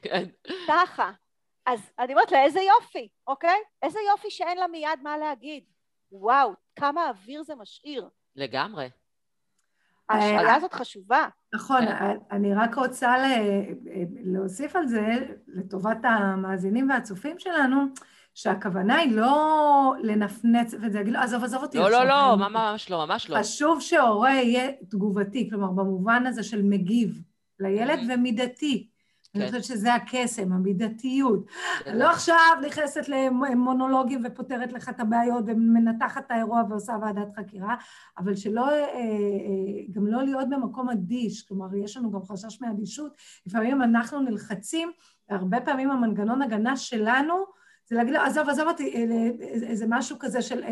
כן. 0.02 0.24
ככה. 0.68 1.12
אז 1.66 1.92
אני 2.00 2.14
אומרת 2.14 2.32
לה, 2.32 2.44
איזה 2.44 2.60
יופי, 2.62 3.10
אוקיי? 3.28 3.60
איזה 3.82 4.00
יופי 4.12 4.30
שאין 4.30 4.58
לה 4.58 4.68
מיד 4.68 5.00
מה 5.04 5.18
להגיד. 5.18 5.64
וואו, 6.12 6.54
כמה 6.76 7.10
אוויר 7.10 7.44
זה 7.44 7.56
משאיר. 7.56 8.10
לגמרי. 8.36 8.90
ההשאלה 10.12 10.56
הזאת 10.56 10.74
חשובה. 10.74 11.26
נכון, 11.56 11.82
אני 12.32 12.54
רק 12.54 12.76
רוצה 12.76 13.16
להוסיף 14.24 14.76
על 14.76 14.88
זה, 14.88 15.18
לטובת 15.48 15.98
המאזינים 16.04 16.90
והצופים 16.90 17.40
שלנו, 17.40 17.86
שהכוונה 18.34 18.96
היא 18.96 19.16
לא 19.16 19.94
לנפנץ 20.04 20.74
וזה, 20.74 20.98
להגיד 20.98 21.14
לו, 21.14 21.20
עזוב, 21.20 21.44
עזוב 21.44 21.64
אותי. 21.64 21.78
לא, 21.78 21.92
לא, 21.92 22.04
לא, 22.06 22.36
ממש 22.36 22.90
לא, 22.90 23.06
ממש 23.06 23.30
לא. 23.30 23.40
חשוב 23.40 23.82
שהורה 23.82 24.34
יהיה 24.34 24.72
תגובתי, 24.90 25.50
כלומר, 25.50 25.72
במובן 25.72 26.26
הזה 26.26 26.44
של 26.44 26.64
מגיב 26.64 27.22
לילד 27.60 28.00
ומידתי. 28.10 28.91
אני 29.36 29.44
כן. 29.44 29.48
חושבת 29.50 29.64
שזה 29.64 29.94
הקסם, 29.94 30.54
המידתיות. 30.54 31.46
כן. 31.84 31.98
לא 31.98 32.10
עכשיו 32.10 32.38
נכנסת 32.68 33.10
למונולוגים 33.10 34.24
ופותרת 34.26 34.74
לך 34.74 34.90
את 34.90 35.00
הבעיות 35.00 35.44
ומנתחת 35.48 36.26
את 36.26 36.32
האירוע 36.32 36.64
ועושה 36.70 36.94
ועדת 37.02 37.36
חקירה, 37.36 37.76
אבל 38.18 38.36
שלא, 38.36 38.70
אה, 38.70 38.74
אה, 38.74 38.88
גם 39.92 40.08
לא 40.08 40.24
להיות 40.24 40.50
במקום 40.50 40.90
אדיש, 40.90 41.42
כלומר, 41.42 41.76
יש 41.76 41.98
לנו 41.98 42.12
גם 42.12 42.24
חשש 42.24 42.62
מאדישות. 42.62 43.16
לפעמים 43.46 43.82
אנחנו 43.82 44.20
נלחצים, 44.20 44.92
הרבה 45.30 45.62
פעמים 45.62 45.92
המנגנון 45.92 46.42
הגנה 46.42 46.78
שלנו, 46.78 47.36
זה 47.86 47.96
להגיד 47.96 48.14
לו, 48.14 48.20
עזוב, 48.20 48.50
עזוב 48.50 48.68
אותי, 48.68 48.94
אה, 48.96 49.30
איזה 49.70 49.86
משהו 49.90 50.18
כזה 50.20 50.42
של, 50.42 50.64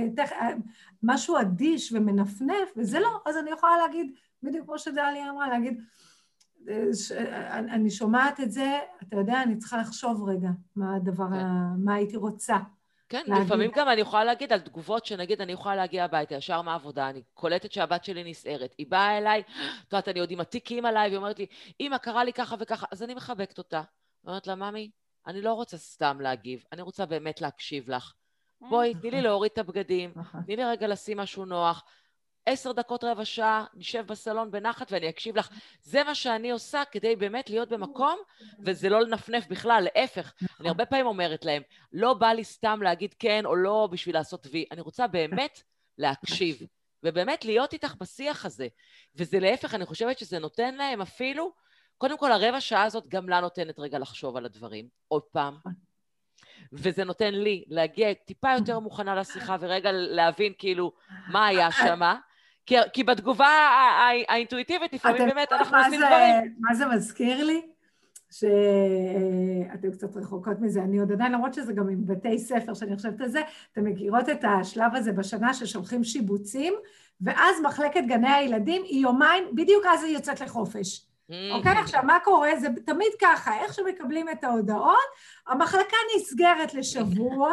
משהו 1.03 1.37
אדיש 1.41 1.91
ומנפנף, 1.91 2.69
וזה 2.77 2.99
לא, 2.99 3.19
אז 3.25 3.37
אני 3.37 3.49
יכולה 3.49 3.77
להגיד, 3.77 4.11
בדיוק 4.43 4.65
כמו 4.65 4.79
שדליה 4.79 5.29
אמרה, 5.29 5.49
להגיד, 5.49 5.81
אני 7.47 7.89
שומעת 7.89 8.39
את 8.39 8.51
זה, 8.51 8.79
אתה 9.03 9.15
יודע, 9.15 9.43
אני 9.43 9.57
צריכה 9.57 9.77
לחשוב 9.77 10.29
רגע 10.29 10.49
מה 10.75 10.95
הדבר, 10.95 11.25
כן. 11.31 11.45
מה 11.83 11.93
הייתי 11.95 12.17
רוצה. 12.17 12.57
כן, 13.09 13.23
להגיד. 13.27 13.45
לפעמים 13.45 13.71
גם 13.75 13.89
אני 13.89 14.01
יכולה 14.01 14.23
להגיד 14.23 14.53
על 14.53 14.59
תגובות 14.59 15.05
שנגיד 15.05 15.41
אני 15.41 15.51
יכולה 15.51 15.75
להגיע 15.75 16.03
הביתה 16.03 16.35
ישר 16.35 16.61
מהעבודה, 16.61 17.09
אני 17.09 17.21
קולטת 17.33 17.71
שהבת 17.71 18.03
שלי 18.03 18.31
נסערת, 18.31 18.75
היא 18.77 18.87
באה 18.89 19.17
אליי, 19.17 19.41
את 19.41 19.93
יודעת, 19.93 20.07
אני 20.07 20.19
עוד 20.19 20.31
עם 20.31 20.39
התיקים 20.39 20.85
עליי, 20.85 21.07
והיא 21.07 21.17
אומרת 21.17 21.39
לי, 21.39 21.45
אמא, 21.79 21.97
קרה 21.97 22.23
לי 22.23 22.33
ככה 22.33 22.55
וככה, 22.59 22.85
אז 22.91 23.03
אני 23.03 23.13
מחבקת 23.13 23.57
אותה. 23.57 23.81
אומרת 24.25 24.47
לה, 24.47 24.55
ממי, 24.55 24.91
אני 25.27 25.41
לא 25.41 25.53
רוצה 25.53 25.77
סתם 25.77 26.17
להגיב, 26.21 26.63
אני 26.71 26.81
רוצה 26.81 27.05
באמת 27.05 27.41
להקשיב 27.41 27.89
לך. 27.89 28.13
בואי, 28.61 28.93
תני 28.93 29.01
לי 29.01 29.17
נכון. 29.17 29.23
להוריד 29.23 29.51
את 29.51 29.57
הבגדים, 29.57 30.11
נכון. 30.15 30.41
תני 30.41 30.55
לי 30.55 30.63
רגע 30.63 30.87
לשים 30.87 31.17
משהו 31.17 31.45
נוח. 31.45 31.83
עשר 32.45 32.71
דקות, 32.71 33.03
רבע 33.03 33.25
שעה, 33.25 33.65
נשב 33.73 34.07
בסלון 34.07 34.51
בנחת 34.51 34.91
ואני 34.91 35.09
אקשיב 35.09 35.37
לך. 35.37 35.49
זה 35.81 36.03
מה 36.03 36.15
שאני 36.15 36.51
עושה 36.51 36.83
כדי 36.91 37.15
באמת 37.15 37.49
להיות 37.49 37.69
במקום, 37.69 38.19
וזה 38.65 38.89
לא 38.89 39.01
לנפנף 39.01 39.47
בכלל, 39.47 39.87
להפך. 39.95 40.33
אני 40.59 40.67
הרבה 40.67 40.85
פעמים 40.85 41.05
אומרת 41.05 41.45
להם, 41.45 41.61
לא 41.93 42.13
בא 42.13 42.27
לי 42.27 42.43
סתם 42.43 42.79
להגיד 42.83 43.13
כן 43.19 43.45
או 43.45 43.55
לא 43.55 43.87
בשביל 43.91 44.15
לעשות 44.15 44.47
וי, 44.51 44.65
אני 44.71 44.81
רוצה 44.81 45.07
באמת 45.07 45.61
להקשיב, 45.97 46.61
ובאמת 47.03 47.45
להיות 47.45 47.73
איתך 47.73 47.95
בשיח 47.95 48.45
הזה. 48.45 48.67
וזה 49.15 49.39
להפך, 49.39 49.73
אני 49.73 49.85
חושבת 49.85 50.19
שזה 50.19 50.39
נותן 50.39 50.75
להם 50.75 51.01
אפילו, 51.01 51.51
קודם 51.97 52.17
כל 52.17 52.31
הרבע 52.31 52.61
שעה 52.61 52.83
הזאת 52.83 53.07
גם 53.07 53.29
לה 53.29 53.39
נותנת 53.39 53.79
רגע 53.79 53.99
לחשוב 53.99 54.37
על 54.37 54.45
הדברים, 54.45 54.87
עוד 55.07 55.23
פעם. 55.23 55.57
וזה 56.73 57.03
נותן 57.03 57.33
לי 57.33 57.63
להגיע 57.67 58.13
טיפה 58.13 58.47
יותר 58.57 58.79
מוכנה 58.79 59.15
לשיחה 59.15 59.55
ורגע 59.59 59.91
להבין 59.91 60.53
כאילו 60.57 60.91
מה 61.27 61.47
היה 61.47 61.71
שמה. 61.71 62.19
כי, 62.65 62.75
כי 62.93 63.03
בתגובה 63.03 63.47
האינטואיטיבית 64.27 64.93
לפעמים 64.93 65.25
באמת 65.25 65.51
אנחנו 65.51 65.77
עושים 65.77 65.99
דברים. 65.99 66.55
מה 66.59 66.75
זה 66.75 66.85
מזכיר 66.85 67.43
לי? 67.43 67.61
שאתם 68.31 69.91
קצת 69.91 70.17
רחוקות 70.17 70.59
מזה, 70.59 70.83
אני 70.83 70.99
עוד 70.99 71.11
עדיין, 71.11 71.31
למרות 71.31 71.53
שזה 71.53 71.73
גם 71.73 71.89
עם 71.89 72.05
בתי 72.05 72.39
ספר 72.39 72.73
שאני 72.73 72.95
חושבת 72.95 73.21
על 73.21 73.27
זה, 73.27 73.41
אתם 73.71 73.83
מכירות 73.83 74.29
את 74.29 74.45
השלב 74.47 74.95
הזה 74.95 75.11
בשנה 75.11 75.53
ששולחים 75.53 76.03
שיבוצים, 76.03 76.73
ואז 77.21 77.55
מחלקת 77.63 78.01
גני 78.07 78.29
הילדים 78.29 78.81
היא 78.85 79.01
יומיים, 79.01 79.43
בדיוק 79.55 79.85
אז 79.85 80.03
היא 80.03 80.13
יוצאת 80.13 80.41
לחופש. 80.41 80.99
Mm-hmm. 80.99 81.33
אוקיי? 81.53 81.71
עכשיו, 81.71 82.01
מה 82.03 82.17
קורה? 82.23 82.55
זה 82.59 82.67
תמיד 82.85 83.09
ככה, 83.21 83.59
איך 83.59 83.73
שמקבלים 83.73 84.29
את 84.29 84.43
ההודעות, 84.43 84.95
המחלקה 85.47 85.97
נסגרת 86.15 86.73
לשבוע, 86.73 87.51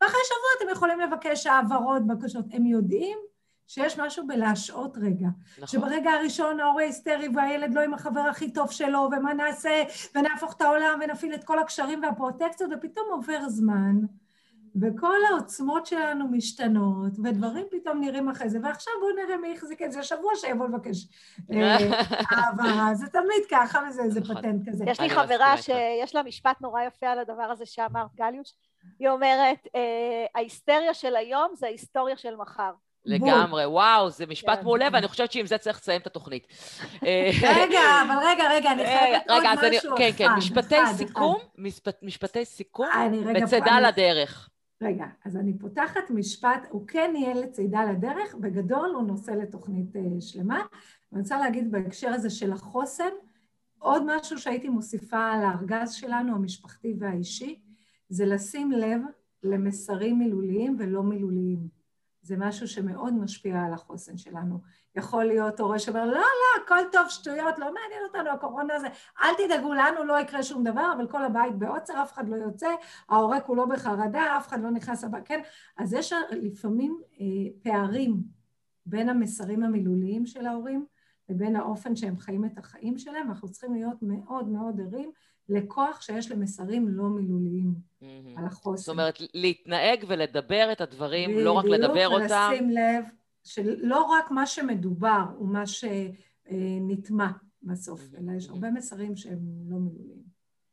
ואחרי 0.00 0.20
שבוע 0.24 0.50
אתם 0.58 0.68
יכולים 0.72 1.00
לבקש 1.00 1.46
העברות, 1.46 2.06
בקשות. 2.06 2.44
הם 2.52 2.66
יודעים 2.66 3.18
שיש 3.66 3.98
משהו 3.98 4.26
בלהשעות 4.26 4.98
רגע. 4.98 5.28
נכון. 5.52 5.66
שברגע 5.66 6.10
הראשון 6.10 6.60
ההורה 6.60 6.82
היסטרי 6.82 7.28
והילד 7.34 7.74
לא 7.74 7.80
עם 7.80 7.94
החבר 7.94 8.20
הכי 8.20 8.50
טוב 8.50 8.70
שלו, 8.70 9.08
ומה 9.12 9.34
נעשה, 9.34 9.82
ונהפוך 10.14 10.56
את 10.56 10.60
העולם 10.60 10.98
ונפעיל 11.04 11.34
את 11.34 11.44
כל 11.44 11.58
הקשרים 11.58 12.02
והפרוטקציות, 12.02 12.70
ופתאום 12.74 13.06
עובר 13.10 13.48
זמן, 13.48 13.96
וכל 14.80 15.16
העוצמות 15.30 15.86
שלנו 15.86 16.28
משתנות, 16.28 17.12
ודברים 17.24 17.66
פתאום 17.70 18.00
נראים 18.00 18.28
אחרי 18.28 18.48
זה, 18.48 18.58
ועכשיו 18.62 18.92
בואו 19.00 19.24
נראה 19.24 19.36
מי 19.36 19.54
החזיק 19.56 19.82
את 19.82 19.92
זה 19.92 20.02
שבוע 20.02 20.32
שיבוא 20.36 20.66
לבקש 20.66 21.08
אה, 21.52 21.76
העברה. 22.30 22.94
זה 22.94 23.06
תמיד 23.06 23.46
ככה, 23.50 23.80
וזה 23.88 24.02
איזה 24.02 24.20
נכון. 24.20 24.36
פטנט 24.36 24.68
כזה. 24.68 24.84
יש 24.86 25.00
לי 25.00 25.10
חברה 25.10 25.56
שיש 25.56 26.14
לה 26.14 26.22
משפט 26.22 26.60
נורא 26.60 26.82
יפה 26.82 27.06
על 27.06 27.18
הדבר 27.18 27.42
הזה 27.42 27.66
שאמרת, 27.66 28.14
גליוש. 28.14 28.54
היא 28.98 29.08
אומרת, 29.08 29.66
אה, 29.74 30.26
ההיסטריה 30.34 30.94
של 30.94 31.16
היום 31.16 31.50
זה 31.54 31.66
ההיסטוריה 31.66 32.16
של 32.16 32.36
מחר. 32.36 32.72
לגמרי, 33.06 33.66
וואו, 33.66 34.10
זה 34.10 34.26
משפט 34.26 34.58
כן. 34.58 34.64
מעולה, 34.64 34.88
ואני 34.92 35.08
חושבת 35.08 35.32
שעם 35.32 35.46
זה 35.46 35.58
צריך 35.58 35.78
לסיים 35.78 36.00
את 36.00 36.06
התוכנית. 36.06 36.46
רגע, 37.42 37.80
אבל 38.06 38.16
רגע, 38.26 38.44
רגע, 38.50 38.72
אני 38.72 38.84
חייבת 38.84 39.30
עוד 39.30 39.42
משהו 39.42 39.94
אחד. 39.94 39.98
כן, 39.98 40.10
כן, 40.16 40.28
משפטי 40.36 40.76
סיכום, 40.96 41.36
משפטי 42.02 42.44
סיכום, 42.44 42.88
בצידה 43.34 43.80
לדרך. 43.80 44.48
רגע, 44.82 45.04
אז 45.24 45.36
אני 45.36 45.58
פותחת 45.58 46.10
משפט, 46.10 46.66
הוא 46.70 46.86
כן 46.88 47.12
יהיה 47.16 47.34
לצידה 47.34 47.84
לדרך, 47.84 48.34
בגדול 48.34 48.90
הוא 48.94 49.02
נושא 49.02 49.30
לתוכנית 49.30 49.96
uh, 49.96 50.20
שלמה. 50.20 50.62
אני 51.12 51.20
רוצה 51.20 51.38
להגיד 51.38 51.70
בהקשר 51.70 52.08
הזה 52.08 52.30
של 52.30 52.52
החוסן, 52.52 53.10
עוד 53.78 54.02
משהו 54.06 54.38
שהייתי 54.38 54.68
מוסיפה 54.68 55.30
על 55.30 55.44
הארגז 55.44 55.92
שלנו, 55.92 56.34
המשפחתי 56.34 56.94
והאישי, 56.98 57.60
זה 58.08 58.26
לשים 58.26 58.72
לב 58.72 59.00
למסרים 59.42 60.18
מילוליים 60.18 60.76
ולא 60.78 61.02
מילוליים. 61.02 61.75
זה 62.26 62.36
משהו 62.38 62.68
שמאוד 62.68 63.14
משפיע 63.14 63.62
על 63.62 63.72
החוסן 63.72 64.16
שלנו. 64.16 64.60
יכול 64.96 65.24
להיות 65.24 65.60
הורה 65.60 65.78
שאומר, 65.78 66.04
לא, 66.04 66.12
לא, 66.12 66.64
הכל 66.64 66.78
טוב, 66.92 67.08
שטויות, 67.08 67.58
לא 67.58 67.66
מעניין 67.66 68.02
אותנו 68.06 68.30
הקורונה 68.30 68.74
הזה, 68.74 68.86
אל 69.22 69.34
תדאגו, 69.38 69.74
לנו 69.74 70.04
לא 70.04 70.20
יקרה 70.20 70.42
שום 70.42 70.64
דבר, 70.64 70.92
אבל 70.96 71.06
כל 71.08 71.24
הבית 71.24 71.58
בעוצר, 71.58 72.02
אף 72.02 72.12
אחד 72.12 72.28
לא 72.28 72.36
יוצא, 72.36 72.68
ההורה 73.08 73.40
כולו 73.40 73.68
בחרדה, 73.68 74.36
אף 74.38 74.48
אחד 74.48 74.62
לא 74.62 74.70
נכנס 74.70 75.04
הבא, 75.04 75.18
כן? 75.24 75.40
אז 75.78 75.92
יש 75.92 76.12
לפעמים 76.30 77.00
אה, 77.20 77.26
פערים 77.62 78.22
בין 78.86 79.08
המסרים 79.08 79.62
המילוליים 79.62 80.26
של 80.26 80.46
ההורים 80.46 80.86
לבין 81.28 81.56
האופן 81.56 81.96
שהם 81.96 82.18
חיים 82.18 82.44
את 82.44 82.58
החיים 82.58 82.98
שלהם, 82.98 83.26
ואנחנו 83.26 83.48
צריכים 83.48 83.74
להיות 83.74 83.96
מאוד 84.02 84.48
מאוד 84.48 84.80
ערים 84.80 85.10
לכוח 85.48 86.00
שיש 86.00 86.30
למסרים 86.30 86.88
לא 86.88 87.08
מילוליים 87.08 87.74
mm-hmm. 88.06 88.38
על 88.38 88.46
החוסן. 88.46 88.82
זאת 88.82 88.88
אומרת, 88.88 89.18
להתנהג 89.34 90.04
ולדבר 90.08 90.68
את 90.72 90.80
הדברים, 90.80 91.38
לא 91.38 91.52
רק 91.52 91.64
לדבר 91.64 92.08
אותם. 92.08 92.24
בדיוק, 92.24 92.40
ולשים 92.50 92.70
לב 92.70 93.04
שלא 93.44 94.02
רק 94.02 94.30
מה 94.30 94.46
שמדובר 94.46 95.24
הוא 95.36 95.48
מה 95.48 95.64
שנטמע 95.66 97.28
בסוף, 97.62 98.00
mm-hmm. 98.00 98.18
אלא 98.18 98.36
יש 98.36 98.48
הרבה 98.48 98.70
מסרים 98.70 99.16
שהם 99.16 99.38
לא 99.68 99.76
מילוליים. 99.78 100.22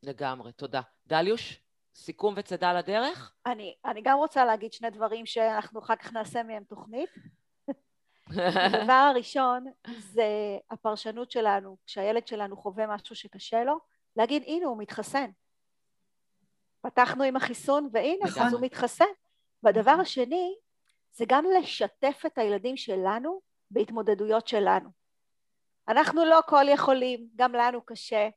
לגמרי, 0.04 0.52
תודה. 0.52 0.82
דליוש, 1.08 1.60
סיכום 1.96 2.34
וצידה 2.38 2.74
לדרך? 2.74 3.34
אני, 3.46 3.76
אני 3.86 4.02
גם 4.04 4.18
רוצה 4.18 4.46
להגיד 4.46 4.74
שני 4.74 4.90
דברים 4.90 5.26
שאנחנו 5.26 5.80
אחר 5.80 5.96
כך 5.96 6.14
נעשה 6.14 6.44
מהם 6.44 6.64
תוכנית. 6.64 7.10
הדבר 8.66 8.94
הראשון 8.94 9.66
זה 10.00 10.58
הפרשנות 10.72 11.32
שלנו, 11.32 11.78
כשהילד 11.86 12.28
שלנו 12.28 12.58
חווה 12.58 12.88
משהו 12.88 13.16
שקשה 13.16 13.64
לו, 13.64 13.80
להגיד 14.16 14.44
הנה 14.48 14.66
הוא 14.66 14.78
מתחסן. 14.78 15.30
פתחנו 16.84 17.24
עם 17.24 17.36
החיסון 17.36 17.90
והנה 17.92 18.26
נכון. 18.26 18.44
אז 18.44 18.54
הוא 18.54 18.62
מתחסן. 18.62 19.06
והדבר 19.64 19.92
השני 19.92 20.56
זה 21.14 21.26
גם 21.28 21.46
לשתף 21.58 22.24
את 22.26 22.38
הילדים 22.38 22.78
שלנו 22.78 23.42
בהתמודדויות 23.72 24.48
שלנו. 24.48 24.90
אנחנו 25.88 26.26
לא 26.26 26.40
כל 26.48 26.66
יכולים, 26.70 27.28
גם 27.36 27.54
לנו 27.54 27.82
קשה, 27.82 28.30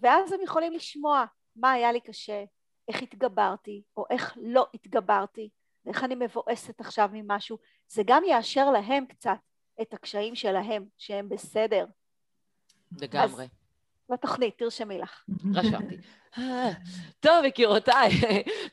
ואז 0.00 0.32
הם 0.32 0.40
יכולים 0.40 0.72
לשמוע 0.72 1.24
מה 1.56 1.72
היה 1.72 1.92
לי 1.92 2.00
קשה, 2.00 2.44
איך 2.88 3.02
התגברתי, 3.02 3.82
או 3.96 4.04
איך 4.10 4.38
לא 4.42 4.66
התגברתי, 4.74 5.48
ואיך 5.84 6.04
אני 6.04 6.14
מבואסת 6.14 6.80
עכשיו 6.80 7.10
ממשהו. 7.12 7.58
זה 7.88 8.02
גם 8.06 8.22
יאשר 8.24 8.70
להם 8.70 9.06
קצת 9.06 9.38
את 9.82 9.94
הקשיים 9.94 10.34
שלהם, 10.34 10.86
שהם 10.98 11.28
בסדר. 11.28 11.86
לגמרי. 13.00 13.44
אז 13.44 13.50
בתוכנית, 14.12 14.58
תרשמי 14.58 14.98
לך. 14.98 15.24
רשמתי. 15.54 15.96
טוב, 17.20 17.44
יקירותיי, 17.44 18.10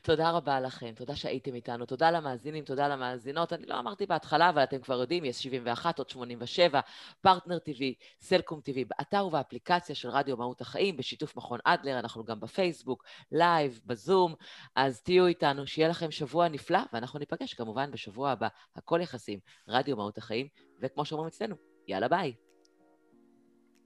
תודה 0.02 0.30
רבה 0.30 0.60
לכם, 0.60 0.92
תודה 0.96 1.16
שהייתם 1.16 1.54
איתנו, 1.54 1.86
תודה 1.86 2.10
למאזינים, 2.10 2.64
תודה 2.64 2.88
למאזינות. 2.88 3.52
אני 3.52 3.66
לא 3.66 3.78
אמרתי 3.78 4.06
בהתחלה, 4.06 4.48
אבל 4.48 4.62
אתם 4.62 4.78
כבר 4.78 5.00
יודעים, 5.00 5.24
יס 5.24 5.42
71, 5.42 5.98
הוט 5.98 6.08
87, 6.08 6.80
פרטנר 7.20 7.56
TV, 7.56 7.82
סלקום 8.20 8.60
TV, 8.60 8.78
באתר 8.88 9.26
ובאפליקציה 9.26 9.94
של 9.94 10.08
רדיו 10.08 10.36
מהות 10.36 10.60
החיים, 10.60 10.96
בשיתוף 10.96 11.36
מכון 11.36 11.58
אדלר, 11.64 11.98
אנחנו 11.98 12.24
גם 12.24 12.40
בפייסבוק, 12.40 13.04
live, 13.32 13.80
בזום, 13.86 14.34
אז 14.76 15.02
תהיו 15.02 15.26
איתנו, 15.26 15.66
שיהיה 15.66 15.88
לכם 15.88 16.10
שבוע 16.10 16.48
נפלא, 16.48 16.80
ואנחנו 16.92 17.18
ניפגש 17.18 17.54
כמובן 17.54 17.90
בשבוע 17.90 18.30
הבא, 18.30 18.48
הכל 18.76 19.00
יחסים, 19.02 19.38
רדיו 19.68 19.96
מהות 19.96 20.18
החיים, 20.18 20.48
וכמו 20.80 21.04
שאומרים 21.04 21.28
אצלנו, 21.28 21.56
יאללה 21.88 22.08
ביי. 22.08 22.34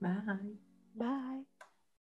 ביי. 0.01 0.64
Bye. 0.95 1.43